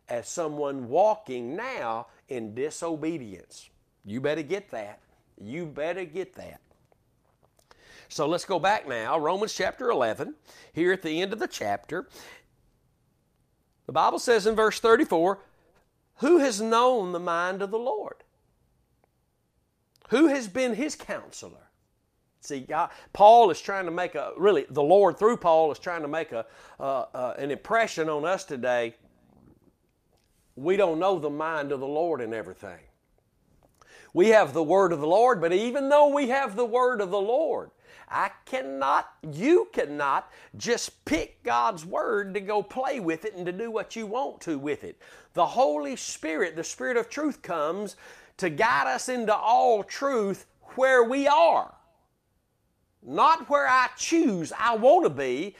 as 0.08 0.28
someone 0.28 0.88
walking 0.88 1.56
now 1.56 2.06
in 2.28 2.54
disobedience. 2.54 3.70
You 4.04 4.20
better 4.20 4.42
get 4.42 4.70
that. 4.70 5.00
You 5.40 5.66
better 5.66 6.04
get 6.04 6.34
that. 6.34 6.60
So 8.08 8.26
let's 8.26 8.44
go 8.44 8.58
back 8.58 8.86
now, 8.86 9.18
Romans 9.18 9.54
chapter 9.54 9.90
11, 9.90 10.34
here 10.74 10.92
at 10.92 11.00
the 11.00 11.22
end 11.22 11.32
of 11.32 11.38
the 11.38 11.48
chapter. 11.48 12.08
The 13.86 13.92
Bible 13.92 14.18
says 14.18 14.46
in 14.46 14.54
verse 14.54 14.78
34 14.80 15.38
Who 16.16 16.38
has 16.38 16.60
known 16.60 17.12
the 17.12 17.20
mind 17.20 17.62
of 17.62 17.70
the 17.70 17.78
Lord? 17.78 18.16
Who 20.10 20.26
has 20.26 20.46
been 20.46 20.74
his 20.74 20.94
counselor? 20.94 21.70
See, 22.40 22.60
God, 22.60 22.90
Paul 23.12 23.50
is 23.50 23.60
trying 23.60 23.86
to 23.86 23.90
make 23.90 24.14
a, 24.14 24.32
really, 24.36 24.66
the 24.68 24.82
Lord 24.82 25.16
through 25.16 25.38
Paul 25.38 25.72
is 25.72 25.78
trying 25.78 26.02
to 26.02 26.08
make 26.08 26.32
a, 26.32 26.44
uh, 26.78 27.04
uh, 27.14 27.34
an 27.38 27.50
impression 27.50 28.08
on 28.08 28.24
us 28.24 28.44
today 28.44 28.94
we 30.56 30.76
don't 30.76 30.98
know 30.98 31.18
the 31.18 31.30
mind 31.30 31.72
of 31.72 31.80
the 31.80 31.86
Lord 31.86 32.20
in 32.20 32.34
everything. 32.34 32.80
We 34.14 34.28
have 34.28 34.52
the 34.52 34.62
word 34.62 34.92
of 34.92 35.00
the 35.00 35.06
Lord, 35.06 35.40
but 35.40 35.52
even 35.52 35.88
though 35.88 36.08
we 36.08 36.28
have 36.28 36.54
the 36.54 36.64
word 36.64 37.00
of 37.00 37.10
the 37.10 37.20
Lord, 37.20 37.70
I 38.08 38.30
cannot, 38.44 39.10
you 39.32 39.68
cannot 39.72 40.30
just 40.58 41.02
pick 41.06 41.42
God's 41.42 41.86
word 41.86 42.34
to 42.34 42.40
go 42.40 42.62
play 42.62 43.00
with 43.00 43.24
it 43.24 43.34
and 43.34 43.46
to 43.46 43.52
do 43.52 43.70
what 43.70 43.96
you 43.96 44.06
want 44.06 44.42
to 44.42 44.58
with 44.58 44.84
it. 44.84 45.00
The 45.32 45.46
Holy 45.46 45.96
Spirit, 45.96 46.56
the 46.56 46.64
Spirit 46.64 46.98
of 46.98 47.08
truth, 47.08 47.40
comes 47.40 47.96
to 48.36 48.50
guide 48.50 48.86
us 48.86 49.08
into 49.08 49.34
all 49.34 49.82
truth 49.82 50.44
where 50.74 51.04
we 51.04 51.26
are. 51.26 51.74
Not 53.02 53.48
where 53.48 53.66
I 53.66 53.88
choose 53.96 54.52
I 54.58 54.76
want 54.76 55.04
to 55.04 55.10
be, 55.10 55.56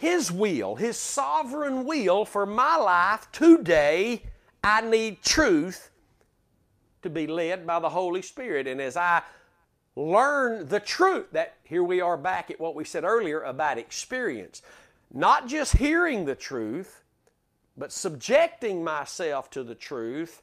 his 0.00 0.32
will, 0.32 0.76
His 0.76 0.96
sovereign 0.96 1.84
will 1.84 2.24
for 2.24 2.46
my 2.46 2.76
life 2.76 3.30
today, 3.32 4.22
I 4.64 4.80
need 4.80 5.20
truth 5.20 5.90
to 7.02 7.10
be 7.10 7.26
led 7.26 7.66
by 7.66 7.80
the 7.80 7.90
Holy 7.90 8.22
Spirit. 8.22 8.66
And 8.66 8.80
as 8.80 8.96
I 8.96 9.20
learn 9.96 10.68
the 10.68 10.80
truth, 10.80 11.26
that 11.32 11.56
here 11.64 11.84
we 11.84 12.00
are 12.00 12.16
back 12.16 12.50
at 12.50 12.58
what 12.58 12.74
we 12.74 12.82
said 12.82 13.04
earlier 13.04 13.42
about 13.42 13.76
experience. 13.76 14.62
Not 15.12 15.46
just 15.46 15.76
hearing 15.76 16.24
the 16.24 16.34
truth, 16.34 17.02
but 17.76 17.92
subjecting 17.92 18.82
myself 18.82 19.50
to 19.50 19.62
the 19.62 19.74
truth 19.74 20.42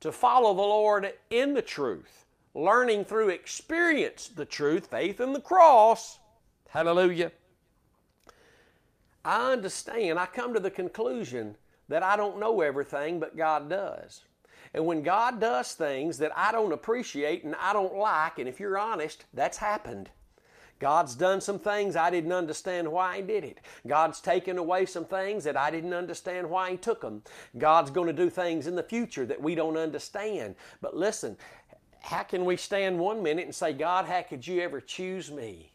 to 0.00 0.12
follow 0.12 0.52
the 0.52 0.60
Lord 0.60 1.10
in 1.30 1.54
the 1.54 1.62
truth, 1.62 2.26
learning 2.54 3.06
through 3.06 3.30
experience 3.30 4.28
the 4.28 4.44
truth, 4.44 4.88
faith 4.88 5.22
in 5.22 5.32
the 5.32 5.40
cross. 5.40 6.18
Hallelujah. 6.68 7.32
I 9.24 9.52
understand, 9.52 10.18
I 10.18 10.26
come 10.26 10.54
to 10.54 10.60
the 10.60 10.70
conclusion 10.70 11.56
that 11.88 12.02
I 12.02 12.16
don't 12.16 12.38
know 12.38 12.60
everything, 12.60 13.20
but 13.20 13.36
God 13.36 13.68
does. 13.68 14.22
And 14.72 14.86
when 14.86 15.02
God 15.02 15.40
does 15.40 15.72
things 15.72 16.18
that 16.18 16.32
I 16.36 16.52
don't 16.52 16.72
appreciate 16.72 17.44
and 17.44 17.56
I 17.56 17.72
don't 17.72 17.96
like, 17.96 18.38
and 18.38 18.48
if 18.48 18.60
you're 18.60 18.78
honest, 18.78 19.24
that's 19.34 19.58
happened. 19.58 20.10
God's 20.78 21.14
done 21.14 21.42
some 21.42 21.58
things 21.58 21.94
I 21.94 22.08
didn't 22.08 22.32
understand 22.32 22.90
why 22.90 23.16
He 23.16 23.22
did 23.22 23.44
it. 23.44 23.58
God's 23.86 24.20
taken 24.20 24.56
away 24.56 24.86
some 24.86 25.04
things 25.04 25.44
that 25.44 25.56
I 25.56 25.70
didn't 25.70 25.92
understand 25.92 26.48
why 26.48 26.70
He 26.70 26.76
took 26.78 27.02
them. 27.02 27.22
God's 27.58 27.90
going 27.90 28.06
to 28.06 28.14
do 28.14 28.30
things 28.30 28.66
in 28.66 28.76
the 28.76 28.82
future 28.82 29.26
that 29.26 29.42
we 29.42 29.54
don't 29.54 29.76
understand. 29.76 30.54
But 30.80 30.96
listen, 30.96 31.36
how 32.00 32.22
can 32.22 32.46
we 32.46 32.56
stand 32.56 32.98
one 32.98 33.22
minute 33.22 33.44
and 33.44 33.54
say, 33.54 33.74
God, 33.74 34.06
how 34.06 34.22
could 34.22 34.46
you 34.46 34.62
ever 34.62 34.80
choose 34.80 35.30
me? 35.30 35.69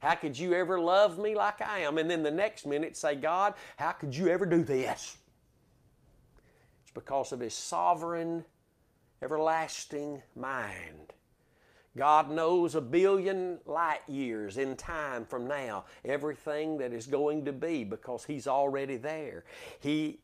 How 0.00 0.14
could 0.14 0.38
you 0.38 0.54
ever 0.54 0.78
love 0.80 1.18
me 1.18 1.34
like 1.34 1.60
I 1.60 1.80
am? 1.80 1.98
And 1.98 2.10
then 2.10 2.22
the 2.22 2.30
next 2.30 2.66
minute 2.66 2.96
say, 2.96 3.16
God, 3.16 3.54
how 3.76 3.92
could 3.92 4.14
you 4.14 4.28
ever 4.28 4.46
do 4.46 4.62
this? 4.62 5.16
It's 6.82 6.92
because 6.94 7.32
of 7.32 7.40
His 7.40 7.54
sovereign, 7.54 8.44
everlasting 9.22 10.22
mind. 10.36 11.12
God 11.96 12.30
knows 12.30 12.76
a 12.76 12.80
billion 12.80 13.58
light 13.66 14.02
years 14.06 14.56
in 14.56 14.76
time 14.76 15.24
from 15.24 15.48
now 15.48 15.84
everything 16.04 16.78
that 16.78 16.92
is 16.92 17.08
going 17.08 17.44
to 17.46 17.52
be 17.52 17.82
because 17.82 18.24
He's 18.24 18.46
already 18.46 18.96
there. 18.96 19.44
He 19.80 20.20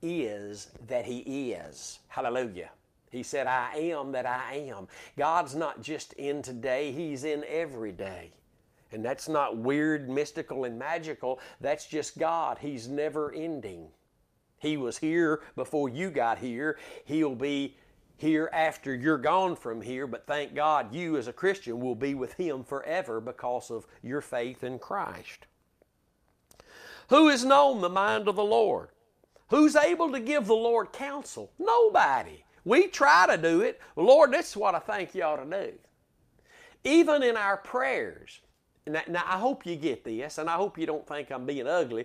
is 0.00 0.70
that 0.86 1.04
He 1.04 1.52
is. 1.52 1.98
Hallelujah. 2.08 2.70
He 3.10 3.22
said, 3.22 3.46
I 3.46 3.74
am 3.76 4.12
that 4.12 4.24
I 4.24 4.70
am. 4.74 4.88
God's 5.18 5.54
not 5.54 5.82
just 5.82 6.14
in 6.14 6.40
today, 6.40 6.90
He's 6.90 7.24
in 7.24 7.44
every 7.46 7.92
day. 7.92 8.30
And 8.92 9.04
that's 9.04 9.28
not 9.28 9.56
weird, 9.56 10.08
mystical, 10.08 10.64
and 10.64 10.78
magical. 10.78 11.40
That's 11.60 11.86
just 11.86 12.18
God. 12.18 12.58
He's 12.58 12.88
never 12.88 13.32
ending. 13.32 13.88
He 14.58 14.76
was 14.76 14.98
here 14.98 15.42
before 15.56 15.88
you 15.88 16.10
got 16.10 16.38
here. 16.38 16.78
He'll 17.04 17.34
be 17.34 17.76
here 18.16 18.50
after 18.52 18.94
you're 18.94 19.16
gone 19.16 19.56
from 19.56 19.80
here, 19.80 20.06
but 20.06 20.26
thank 20.26 20.54
God 20.54 20.94
you 20.94 21.16
as 21.16 21.26
a 21.26 21.32
Christian 21.32 21.80
will 21.80 21.94
be 21.94 22.14
with 22.14 22.34
Him 22.34 22.62
forever 22.64 23.20
because 23.20 23.70
of 23.70 23.86
your 24.02 24.20
faith 24.20 24.62
in 24.62 24.78
Christ. 24.78 25.46
Who 27.08 27.28
has 27.28 27.44
known 27.44 27.80
the 27.80 27.88
mind 27.88 28.28
of 28.28 28.36
the 28.36 28.44
Lord? 28.44 28.90
Who's 29.48 29.74
able 29.74 30.12
to 30.12 30.20
give 30.20 30.46
the 30.46 30.54
Lord 30.54 30.92
counsel? 30.92 31.50
Nobody. 31.58 32.44
We 32.64 32.88
try 32.88 33.26
to 33.26 33.40
do 33.40 33.62
it. 33.62 33.80
Lord, 33.96 34.32
this 34.32 34.50
is 34.50 34.56
what 34.56 34.74
I 34.74 34.78
think 34.78 35.14
you 35.14 35.22
ought 35.22 35.36
to 35.36 35.64
do. 35.64 35.72
Even 36.84 37.22
in 37.22 37.36
our 37.36 37.56
prayers, 37.56 38.40
now, 38.92 39.02
now, 39.08 39.22
I 39.26 39.38
hope 39.38 39.66
you 39.66 39.76
get 39.76 40.04
this, 40.04 40.38
and 40.38 40.48
I 40.48 40.54
hope 40.54 40.78
you 40.78 40.86
don't 40.86 41.06
think 41.06 41.30
I'm 41.30 41.46
being 41.46 41.66
ugly, 41.66 42.04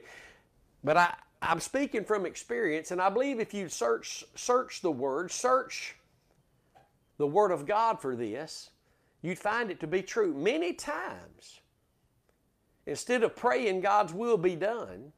but 0.84 0.98
I, 0.98 1.14
I'm 1.42 1.60
speaking 1.60 2.04
from 2.04 2.26
experience, 2.26 2.92
and 2.92 3.02
I 3.02 3.10
believe 3.10 3.40
if 3.40 3.54
you 3.54 3.70
search 3.70 4.24
search 4.36 4.82
the 4.82 4.92
Word, 4.92 5.32
search 5.32 5.96
the 7.18 7.28
Word 7.28 7.52
of 7.52 7.66
God 7.66 8.00
for 8.02 8.16
this, 8.16 8.72
you'd 9.22 9.40
find 9.40 9.72
it 9.72 9.80
to 9.82 9.88
be 9.88 10.02
true. 10.02 10.34
Many 10.34 10.74
times, 10.74 11.62
instead 12.86 13.24
of 13.24 13.36
praying 13.36 13.82
God's 13.82 14.14
will 14.14 14.38
be 14.38 14.56
done, 14.56 15.12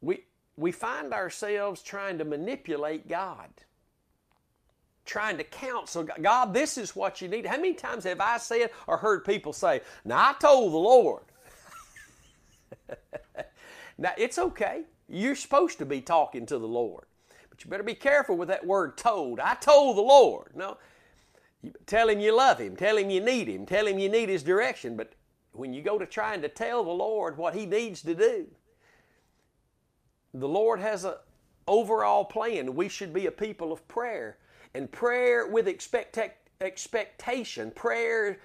we, 0.00 0.24
we 0.56 0.72
find 0.72 1.12
ourselves 1.12 1.82
trying 1.82 2.18
to 2.18 2.24
manipulate 2.24 3.08
God 3.08 3.48
trying 5.04 5.36
to 5.38 5.44
counsel 5.44 6.06
God, 6.20 6.54
this 6.54 6.78
is 6.78 6.96
what 6.96 7.20
you 7.20 7.28
need. 7.28 7.46
How 7.46 7.56
many 7.56 7.74
times 7.74 8.04
have 8.04 8.20
I 8.20 8.38
said 8.38 8.70
or 8.86 8.96
heard 8.96 9.24
people 9.24 9.52
say, 9.52 9.80
Now 10.04 10.30
I 10.30 10.34
told 10.38 10.72
the 10.72 10.78
Lord? 10.78 11.24
now 13.98 14.12
it's 14.16 14.38
okay. 14.38 14.82
You're 15.08 15.36
supposed 15.36 15.78
to 15.78 15.86
be 15.86 16.00
talking 16.00 16.46
to 16.46 16.58
the 16.58 16.68
Lord. 16.68 17.04
But 17.50 17.64
you 17.64 17.70
better 17.70 17.82
be 17.82 17.94
careful 17.94 18.36
with 18.36 18.48
that 18.48 18.66
word 18.66 18.96
told. 18.96 19.38
I 19.38 19.54
told 19.54 19.96
the 19.96 20.02
Lord. 20.02 20.52
No. 20.54 20.78
Tell 21.86 22.08
him 22.08 22.20
you 22.20 22.34
love 22.34 22.58
him. 22.58 22.76
Tell 22.76 22.96
him 22.96 23.10
you 23.10 23.20
need 23.20 23.48
him. 23.48 23.64
Tell 23.64 23.86
him 23.86 23.98
you 23.98 24.08
need 24.08 24.28
his 24.28 24.42
direction. 24.42 24.96
But 24.96 25.12
when 25.52 25.72
you 25.72 25.82
go 25.82 25.98
to 25.98 26.06
trying 26.06 26.42
to 26.42 26.48
tell 26.48 26.84
the 26.84 26.90
Lord 26.90 27.36
what 27.36 27.54
he 27.54 27.64
needs 27.64 28.02
to 28.02 28.14
do, 28.14 28.46
the 30.32 30.48
Lord 30.48 30.80
has 30.80 31.04
an 31.04 31.14
overall 31.68 32.24
plan. 32.24 32.74
We 32.74 32.88
should 32.88 33.12
be 33.12 33.26
a 33.26 33.30
people 33.30 33.72
of 33.72 33.86
prayer 33.86 34.38
and 34.74 34.90
prayer 34.90 35.46
with 35.46 35.68
expect- 35.68 36.18
expectation, 36.60 37.70
prayer 37.70 38.38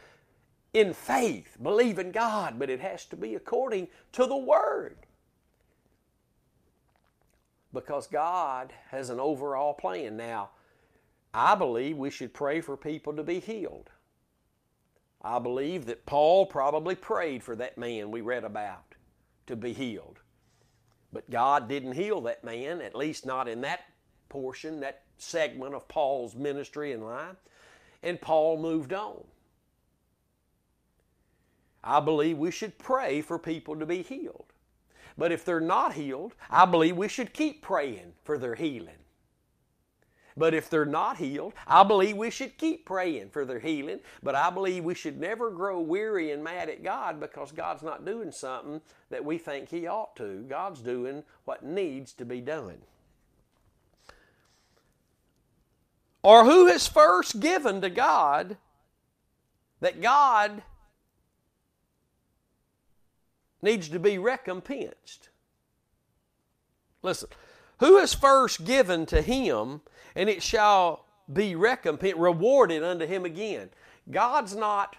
in 0.73 0.93
faith, 0.93 1.57
believe 1.61 1.97
in 1.97 2.11
God, 2.11 2.59
but 2.59 2.69
it 2.69 2.79
has 2.79 3.05
to 3.05 3.15
be 3.15 3.35
according 3.35 3.87
to 4.11 4.25
the 4.25 4.37
Word. 4.37 4.97
Because 7.73 8.07
God 8.07 8.73
has 8.89 9.09
an 9.09 9.19
overall 9.19 9.73
plan. 9.73 10.17
Now, 10.17 10.49
I 11.33 11.55
believe 11.55 11.97
we 11.97 12.09
should 12.09 12.33
pray 12.33 12.61
for 12.61 12.75
people 12.75 13.15
to 13.15 13.23
be 13.23 13.39
healed. 13.39 13.89
I 15.21 15.39
believe 15.39 15.85
that 15.85 16.05
Paul 16.05 16.45
probably 16.45 16.95
prayed 16.95 17.43
for 17.43 17.55
that 17.57 17.77
man 17.77 18.09
we 18.09 18.21
read 18.21 18.43
about 18.43 18.95
to 19.47 19.55
be 19.55 19.73
healed. 19.73 20.19
But 21.11 21.29
God 21.29 21.67
didn't 21.67 21.93
heal 21.93 22.21
that 22.21 22.43
man, 22.43 22.81
at 22.81 22.95
least 22.95 23.25
not 23.25 23.47
in 23.47 23.61
that 23.61 23.81
portion, 24.29 24.79
that 24.79 25.03
segment 25.17 25.73
of 25.73 25.87
Paul's 25.87 26.35
ministry 26.35 26.93
and 26.93 27.03
life, 27.03 27.37
and 28.01 28.21
Paul 28.21 28.57
moved 28.57 28.93
on. 28.93 29.23
I 31.83 31.99
believe 31.99 32.37
we 32.37 32.51
should 32.51 32.77
pray 32.77 33.21
for 33.21 33.39
people 33.39 33.77
to 33.77 33.85
be 33.85 34.01
healed. 34.01 34.45
But 35.17 35.31
if 35.31 35.43
they're 35.43 35.59
not 35.59 35.93
healed, 35.93 36.35
I 36.49 36.65
believe 36.65 36.95
we 36.95 37.07
should 37.07 37.33
keep 37.33 37.61
praying 37.61 38.13
for 38.23 38.37
their 38.37 38.55
healing. 38.55 38.95
But 40.37 40.53
if 40.53 40.69
they're 40.69 40.85
not 40.85 41.17
healed, 41.17 41.53
I 41.67 41.83
believe 41.83 42.15
we 42.15 42.29
should 42.29 42.57
keep 42.57 42.85
praying 42.85 43.31
for 43.31 43.43
their 43.43 43.59
healing. 43.59 43.99
But 44.23 44.35
I 44.35 44.49
believe 44.49 44.85
we 44.85 44.95
should 44.95 45.19
never 45.19 45.51
grow 45.51 45.81
weary 45.81 46.31
and 46.31 46.41
mad 46.41 46.69
at 46.69 46.83
God 46.83 47.19
because 47.19 47.51
God's 47.51 47.83
not 47.83 48.05
doing 48.05 48.31
something 48.31 48.79
that 49.09 49.25
we 49.25 49.37
think 49.37 49.69
He 49.69 49.85
ought 49.85 50.15
to. 50.15 50.45
God's 50.47 50.79
doing 50.79 51.23
what 51.43 51.65
needs 51.65 52.13
to 52.13 52.25
be 52.25 52.39
done. 52.39 52.77
Or 56.23 56.45
who 56.45 56.67
has 56.67 56.87
first 56.87 57.39
given 57.39 57.81
to 57.81 57.89
God 57.89 58.57
that 59.79 60.01
God 60.01 60.61
needs 63.61 63.89
to 63.89 63.99
be 63.99 64.17
recompensed. 64.17 65.29
Listen, 67.01 67.29
who 67.79 67.97
has 67.97 68.13
first 68.13 68.65
given 68.65 69.05
to 69.05 69.21
him, 69.21 69.81
and 70.15 70.29
it 70.29 70.43
shall 70.43 71.05
be 71.31 71.55
recompensed, 71.55 72.17
rewarded 72.17 72.83
unto 72.83 73.05
him 73.05 73.25
again. 73.25 73.69
God's 74.11 74.55
not 74.55 74.97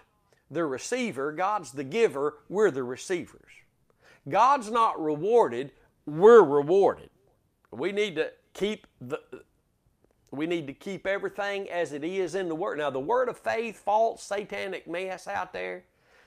the 0.49 0.65
receiver, 0.65 1.31
God's 1.31 1.71
the 1.71 1.83
giver, 1.83 2.35
we're 2.49 2.71
the 2.71 2.83
receivers. 2.83 3.51
God's 4.27 4.71
not 4.71 5.01
rewarded, 5.01 5.71
we're 6.05 6.43
rewarded. 6.43 7.09
We 7.71 7.91
need 7.91 8.15
to 8.15 8.31
keep 8.53 8.87
the, 8.99 9.19
we 10.41 10.47
need 10.47 10.65
to 10.65 10.73
keep 10.73 11.05
everything 11.05 11.69
as 11.69 11.93
it 11.93 12.03
is 12.03 12.33
in 12.33 12.49
the 12.49 12.55
Word. 12.55 12.79
Now, 12.79 12.89
the 12.89 12.99
Word 12.99 13.29
of 13.29 13.37
faith, 13.37 13.77
false, 13.77 14.23
satanic 14.23 14.87
mess 14.87 15.27
out 15.27 15.53
there 15.53 15.83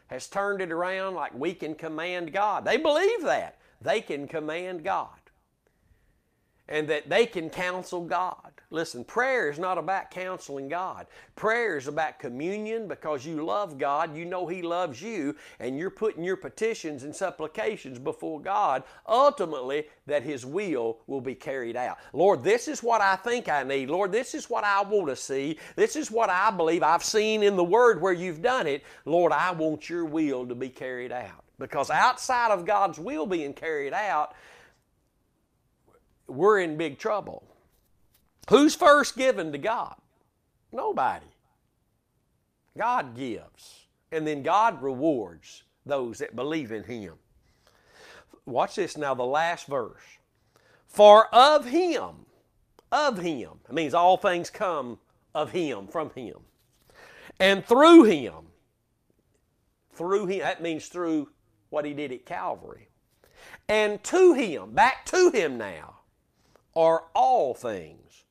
has 0.06 0.28
turned 0.28 0.60
it 0.60 0.70
around 0.70 1.14
like 1.16 1.34
we 1.34 1.52
can 1.52 1.74
command 1.74 2.32
God. 2.32 2.64
They 2.64 2.76
believe 2.76 3.22
that. 3.22 3.58
They 3.82 4.00
can 4.00 4.28
command 4.28 4.84
God. 4.84 5.08
And 6.68 6.86
that 6.86 7.08
they 7.08 7.26
can 7.26 7.50
counsel 7.50 8.02
God. 8.04 8.53
Listen, 8.70 9.04
prayer 9.04 9.50
is 9.50 9.58
not 9.58 9.78
about 9.78 10.10
counseling 10.10 10.68
God. 10.68 11.06
Prayer 11.36 11.76
is 11.76 11.86
about 11.86 12.18
communion 12.18 12.88
because 12.88 13.24
you 13.24 13.44
love 13.44 13.78
God, 13.78 14.16
you 14.16 14.24
know 14.24 14.46
He 14.46 14.62
loves 14.62 15.00
you, 15.00 15.36
and 15.60 15.78
you're 15.78 15.90
putting 15.90 16.24
your 16.24 16.36
petitions 16.36 17.04
and 17.04 17.14
supplications 17.14 17.98
before 17.98 18.40
God, 18.40 18.82
ultimately, 19.08 19.84
that 20.06 20.22
His 20.22 20.44
will 20.44 20.98
will 21.06 21.20
be 21.20 21.34
carried 21.34 21.76
out. 21.76 21.98
Lord, 22.12 22.42
this 22.42 22.68
is 22.68 22.82
what 22.82 23.00
I 23.00 23.16
think 23.16 23.48
I 23.48 23.62
need. 23.62 23.90
Lord, 23.90 24.12
this 24.12 24.34
is 24.34 24.50
what 24.50 24.64
I 24.64 24.82
want 24.82 25.08
to 25.08 25.16
see. 25.16 25.58
This 25.76 25.96
is 25.96 26.10
what 26.10 26.30
I 26.30 26.50
believe 26.50 26.82
I've 26.82 27.04
seen 27.04 27.42
in 27.42 27.56
the 27.56 27.64
Word 27.64 28.00
where 28.00 28.12
you've 28.12 28.42
done 28.42 28.66
it. 28.66 28.82
Lord, 29.04 29.32
I 29.32 29.52
want 29.52 29.88
your 29.88 30.04
will 30.04 30.46
to 30.46 30.54
be 30.54 30.68
carried 30.68 31.12
out. 31.12 31.44
Because 31.58 31.90
outside 31.90 32.50
of 32.50 32.66
God's 32.66 32.98
will 32.98 33.26
being 33.26 33.52
carried 33.52 33.92
out, 33.92 34.34
we're 36.26 36.60
in 36.60 36.76
big 36.76 36.98
trouble. 36.98 37.44
Who's 38.48 38.74
first 38.74 39.16
given 39.16 39.52
to 39.52 39.58
God? 39.58 39.96
Nobody. 40.72 41.26
God 42.76 43.16
gives, 43.16 43.86
and 44.10 44.26
then 44.26 44.42
God 44.42 44.82
rewards 44.82 45.62
those 45.86 46.18
that 46.18 46.34
believe 46.34 46.72
in 46.72 46.82
Him. 46.84 47.14
Watch 48.46 48.76
this 48.76 48.96
now, 48.96 49.14
the 49.14 49.24
last 49.24 49.66
verse. 49.66 50.02
For 50.86 51.34
of 51.34 51.64
him, 51.64 52.26
of 52.92 53.18
him, 53.18 53.50
it 53.68 53.74
means 53.74 53.94
all 53.94 54.16
things 54.16 54.50
come 54.50 54.98
of 55.34 55.50
him, 55.50 55.88
from 55.88 56.10
him. 56.10 56.36
And 57.40 57.64
through 57.64 58.04
him, 58.04 58.34
through 59.92 60.26
him, 60.26 60.40
that 60.40 60.62
means 60.62 60.86
through 60.86 61.30
what 61.70 61.84
he 61.84 61.94
did 61.94 62.12
at 62.12 62.26
Calvary. 62.26 62.88
And 63.68 64.02
to 64.04 64.34
him, 64.34 64.72
back 64.72 65.06
to 65.06 65.30
him 65.30 65.58
now, 65.58 65.96
are 66.76 67.04
all 67.14 67.54
things, 67.54 68.23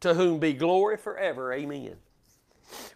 to 0.00 0.14
whom 0.14 0.38
be 0.38 0.52
glory 0.52 0.96
forever. 0.96 1.52
Amen. 1.52 1.96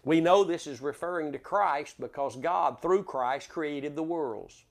We 0.03 0.21
know 0.21 0.43
this 0.43 0.67
is 0.67 0.81
referring 0.81 1.31
to 1.31 1.39
Christ 1.39 1.99
because 1.99 2.35
God, 2.35 2.81
through 2.81 3.03
Christ, 3.03 3.49
created 3.49 3.95
the 3.95 4.03
worlds. 4.03 4.63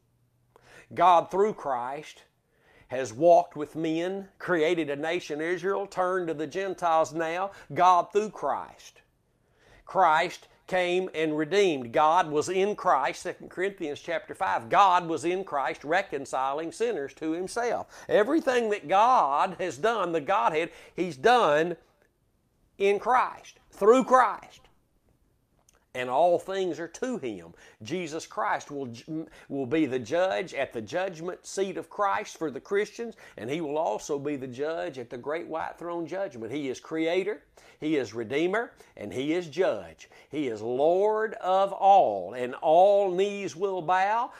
God, 0.92 1.30
through 1.30 1.54
Christ, 1.54 2.22
has 2.88 3.12
walked 3.12 3.56
with 3.56 3.76
men, 3.76 4.28
created 4.38 4.90
a 4.90 4.96
nation 4.96 5.40
Israel, 5.40 5.86
turned 5.86 6.28
to 6.28 6.34
the 6.34 6.46
Gentiles 6.46 7.12
now. 7.12 7.52
God, 7.72 8.12
through 8.12 8.30
Christ. 8.30 9.00
Christ 9.86 10.48
came 10.66 11.08
and 11.14 11.36
redeemed. 11.36 11.92
God 11.92 12.30
was 12.30 12.48
in 12.48 12.76
Christ, 12.76 13.24
2 13.24 13.48
Corinthians 13.48 14.00
chapter 14.00 14.34
5. 14.34 14.68
God 14.68 15.08
was 15.08 15.24
in 15.24 15.44
Christ 15.44 15.84
reconciling 15.84 16.70
sinners 16.72 17.14
to 17.14 17.32
himself. 17.32 17.86
Everything 18.08 18.70
that 18.70 18.88
God 18.88 19.56
has 19.58 19.78
done, 19.78 20.12
the 20.12 20.20
Godhead, 20.20 20.70
he's 20.94 21.16
done 21.16 21.76
in 22.80 22.98
Christ, 22.98 23.60
through 23.70 24.04
Christ 24.04 24.60
and 25.94 26.08
all 26.08 26.38
things 26.38 26.78
are 26.78 26.88
to 26.88 27.18
him. 27.18 27.52
Jesus 27.82 28.26
Christ 28.26 28.70
will, 28.70 28.92
will 29.48 29.66
be 29.66 29.86
the 29.86 29.98
judge 29.98 30.54
at 30.54 30.72
the 30.72 30.80
judgment 30.80 31.44
seat 31.44 31.76
of 31.76 31.90
Christ 31.90 32.38
for 32.38 32.50
the 32.50 32.60
Christians, 32.60 33.16
and 33.36 33.50
he 33.50 33.60
will 33.60 33.78
also 33.78 34.18
be 34.18 34.36
the 34.36 34.46
judge 34.46 34.98
at 34.98 35.10
the 35.10 35.18
great 35.18 35.48
white 35.48 35.78
throne 35.78 36.06
judgment. 36.06 36.52
He 36.52 36.68
is 36.68 36.78
creator, 36.78 37.42
he 37.80 37.96
is 37.96 38.14
redeemer, 38.14 38.72
and 38.96 39.12
he 39.12 39.32
is 39.32 39.48
judge. 39.48 40.08
He 40.30 40.48
is 40.48 40.62
Lord 40.62 41.34
of 41.34 41.72
all, 41.72 42.34
and 42.34 42.54
all 42.56 43.10
knees 43.10 43.56
will 43.56 43.82
bow, 43.82 44.32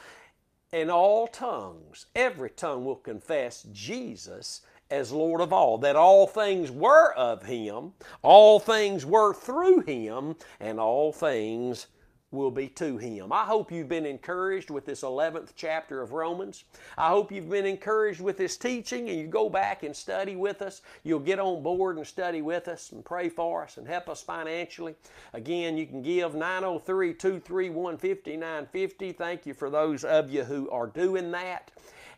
and 0.71 0.89
all 0.89 1.27
tongues, 1.27 2.05
every 2.15 2.49
tongue 2.49 2.85
will 2.85 2.95
confess 2.95 3.63
Jesus 3.73 4.61
as 4.91 5.11
Lord 5.11 5.41
of 5.41 5.53
all, 5.53 5.77
that 5.79 5.95
all 5.95 6.27
things 6.27 6.69
were 6.69 7.13
of 7.13 7.43
Him, 7.43 7.93
all 8.21 8.59
things 8.59 9.05
were 9.05 9.33
through 9.33 9.81
Him, 9.81 10.35
and 10.59 10.79
all 10.79 11.13
things 11.13 11.87
will 12.31 12.51
be 12.51 12.67
to 12.67 12.97
Him. 12.97 13.31
I 13.31 13.43
hope 13.43 13.71
you've 13.71 13.89
been 13.89 14.05
encouraged 14.05 14.69
with 14.69 14.85
this 14.85 15.01
11th 15.01 15.49
chapter 15.55 16.01
of 16.01 16.13
Romans. 16.13 16.63
I 16.97 17.09
hope 17.09 17.31
you've 17.31 17.49
been 17.49 17.65
encouraged 17.65 18.21
with 18.21 18.37
this 18.37 18.55
teaching 18.57 19.09
and 19.09 19.19
you 19.19 19.27
go 19.27 19.49
back 19.49 19.83
and 19.83 19.95
study 19.95 20.35
with 20.35 20.61
us. 20.61 20.81
You'll 21.03 21.19
get 21.19 21.39
on 21.39 21.61
board 21.61 21.97
and 21.97 22.07
study 22.07 22.41
with 22.41 22.67
us 22.69 22.93
and 22.93 23.03
pray 23.03 23.27
for 23.27 23.63
us 23.63 23.77
and 23.77 23.87
help 23.87 24.07
us 24.07 24.21
financially. 24.21 24.95
Again, 25.33 25.77
you 25.77 25.85
can 25.85 26.01
give 26.01 26.33
903 26.33 27.13
231 27.13 27.97
5950. 27.97 29.11
Thank 29.11 29.45
you 29.45 29.53
for 29.53 29.69
those 29.69 30.05
of 30.05 30.29
you 30.29 30.43
who 30.45 30.69
are 30.69 30.87
doing 30.87 31.31
that 31.31 31.71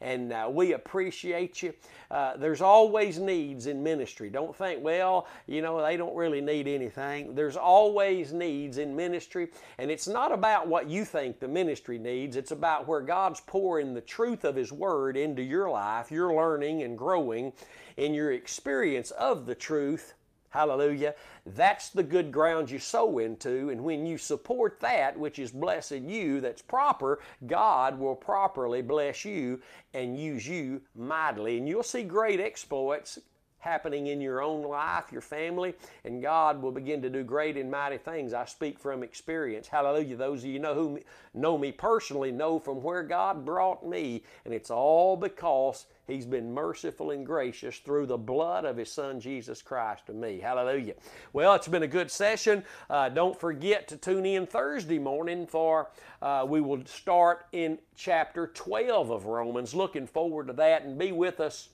and 0.04 0.34
uh, 0.34 0.48
we 0.52 0.74
appreciate 0.74 1.64
you. 1.64 1.74
Uh, 2.12 2.36
there's 2.38 2.62
always 2.62 3.18
needs 3.18 3.68
in 3.68 3.82
ministry. 3.82 4.30
Don't 4.30 4.56
think, 4.56 4.84
well, 4.84 5.28
you 5.48 5.62
know, 5.62 5.82
they 5.82 5.98
don't 5.98 6.16
really 6.16 6.42
need 6.42 6.68
anything. 6.68 7.34
There's 7.34 7.58
always 7.58 8.34
needs 8.34 8.78
in 8.78 8.96
ministry, 8.96 9.48
and 9.78 9.90
it's 9.90 10.08
not 10.08 10.32
about 10.32 10.68
what 10.68 10.90
you 10.90 11.06
think 11.06 11.40
the 11.40 11.48
ministry 11.48 11.98
needs, 11.98 12.36
it's 12.36 12.52
about 12.52 12.88
where 12.88 13.02
God's 13.02 13.40
pouring 13.42 13.94
the 13.94 14.02
truth 14.02 14.44
of 14.44 14.56
His 14.56 14.72
Word 14.72 15.18
into 15.18 15.42
your 15.42 15.70
life. 15.70 16.12
You're 16.12 16.36
learning 16.36 16.84
and 16.84 16.98
growing 16.98 17.54
in 17.98 18.14
your 18.14 18.34
experience 18.34 19.12
of 19.12 19.46
the 19.46 19.56
truth 19.56 20.14
Hallelujah. 20.54 21.16
That's 21.48 21.90
the 21.90 22.04
good 22.04 22.32
ground 22.32 22.70
you 22.70 22.78
sow 22.78 23.18
into, 23.18 23.72
and 23.72 23.84
when 23.84 24.06
you 24.06 24.20
support 24.20 24.80
that 24.82 25.18
which 25.18 25.40
is 25.40 25.52
blessing 25.52 26.08
you, 26.08 26.42
that's 26.42 26.62
proper, 26.62 27.22
God 27.48 27.98
will 27.98 28.16
properly 28.16 28.84
bless 28.84 29.26
you 29.26 29.62
and 29.96 30.16
use 30.16 30.48
you 30.48 30.82
mightily. 30.96 31.58
And 31.58 31.68
you'll 31.68 31.82
see 31.82 32.04
great 32.04 32.40
exploits 32.40 33.18
happening 33.64 34.08
in 34.08 34.20
your 34.20 34.42
own 34.42 34.62
life, 34.62 35.06
your 35.12 35.22
family, 35.22 35.74
and 36.04 36.22
God 36.22 36.62
will 36.62 36.72
begin 36.72 37.02
to 37.02 37.10
do 37.10 37.24
great 37.24 37.56
and 37.56 37.72
mighty 37.72 37.98
things. 37.98 38.34
I 38.34 38.44
speak 38.46 38.78
from 38.78 39.04
experience. 39.04 39.68
Hallelujah. 39.68 40.18
Those 40.18 40.44
of 40.44 40.50
you 40.50 40.60
know 40.60 40.74
who 40.74 41.00
know 41.34 41.58
me 41.58 41.72
personally 41.72 42.32
know 42.32 42.60
from 42.60 42.84
where 42.84 43.04
God 43.04 43.46
brought 43.46 43.88
me, 43.88 44.24
and 44.44 44.54
it's 44.54 44.70
all 44.70 45.16
because 45.16 45.86
He's 46.06 46.26
been 46.26 46.54
merciful 46.54 47.12
and 47.12 47.26
gracious 47.26 47.78
through 47.78 48.08
the 48.08 48.18
blood 48.18 48.66
of 48.66 48.76
His 48.76 48.92
Son 48.92 49.22
Jesus 49.22 49.62
Christ 49.62 50.08
to 50.08 50.14
me. 50.14 50.40
Hallelujah. 50.40 50.96
Well, 51.32 51.56
it's 51.56 51.70
been 51.70 51.84
a 51.84 51.88
good 51.88 52.12
session. 52.12 52.66
Uh, 52.90 53.08
don't 53.08 53.40
forget 53.40 53.88
to 53.88 53.98
tune 53.98 54.26
in 54.26 54.46
Thursday 54.46 55.00
morning 55.00 55.48
for 55.48 55.90
uh, 56.22 56.46
we 56.48 56.60
will 56.60 56.86
start 56.86 57.46
in 57.54 57.80
chapter 57.96 58.48
12 58.48 59.10
of 59.10 59.26
Romans. 59.26 59.74
Looking 59.74 60.06
forward 60.06 60.48
to 60.48 60.54
that 60.54 60.84
and 60.84 60.98
be 60.98 61.14
with 61.14 61.40
us 61.40 61.70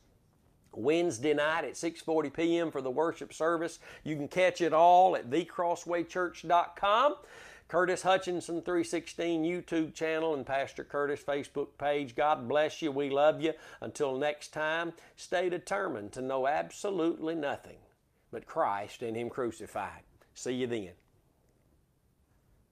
Wednesday 0.74 1.34
night 1.34 1.66
at 1.66 1.74
6:40 1.74 2.34
p.m. 2.34 2.72
for 2.72 2.82
the 2.82 2.92
worship 2.92 3.34
service. 3.34 3.80
You 4.04 4.16
can 4.16 4.28
catch 4.28 4.62
it 4.62 4.74
all 4.74 5.16
at 5.16 5.30
thecrosswaychurch.com. 5.30 7.16
Curtis 7.68 8.02
Hutchinson 8.02 8.64
316 8.64 9.44
YouTube 9.44 9.94
channel 9.94 10.34
and 10.34 10.44
Pastor 10.44 10.84
Curtis 10.84 11.22
Facebook 11.22 11.68
page. 11.78 12.16
God 12.16 12.48
bless 12.50 12.82
you. 12.82 12.92
We 12.92 13.12
love 13.12 13.42
you. 13.42 13.54
Until 13.80 14.18
next 14.18 14.54
time, 14.54 14.94
stay 15.16 15.50
determined 15.50 16.12
to 16.14 16.22
know 16.22 16.48
absolutely 16.48 17.36
nothing 17.36 17.78
but 18.32 18.48
Christ 18.48 19.04
and 19.04 19.16
Him 19.16 19.30
crucified. 19.30 20.02
See 20.34 20.54
you 20.54 20.68
then. 20.68 20.99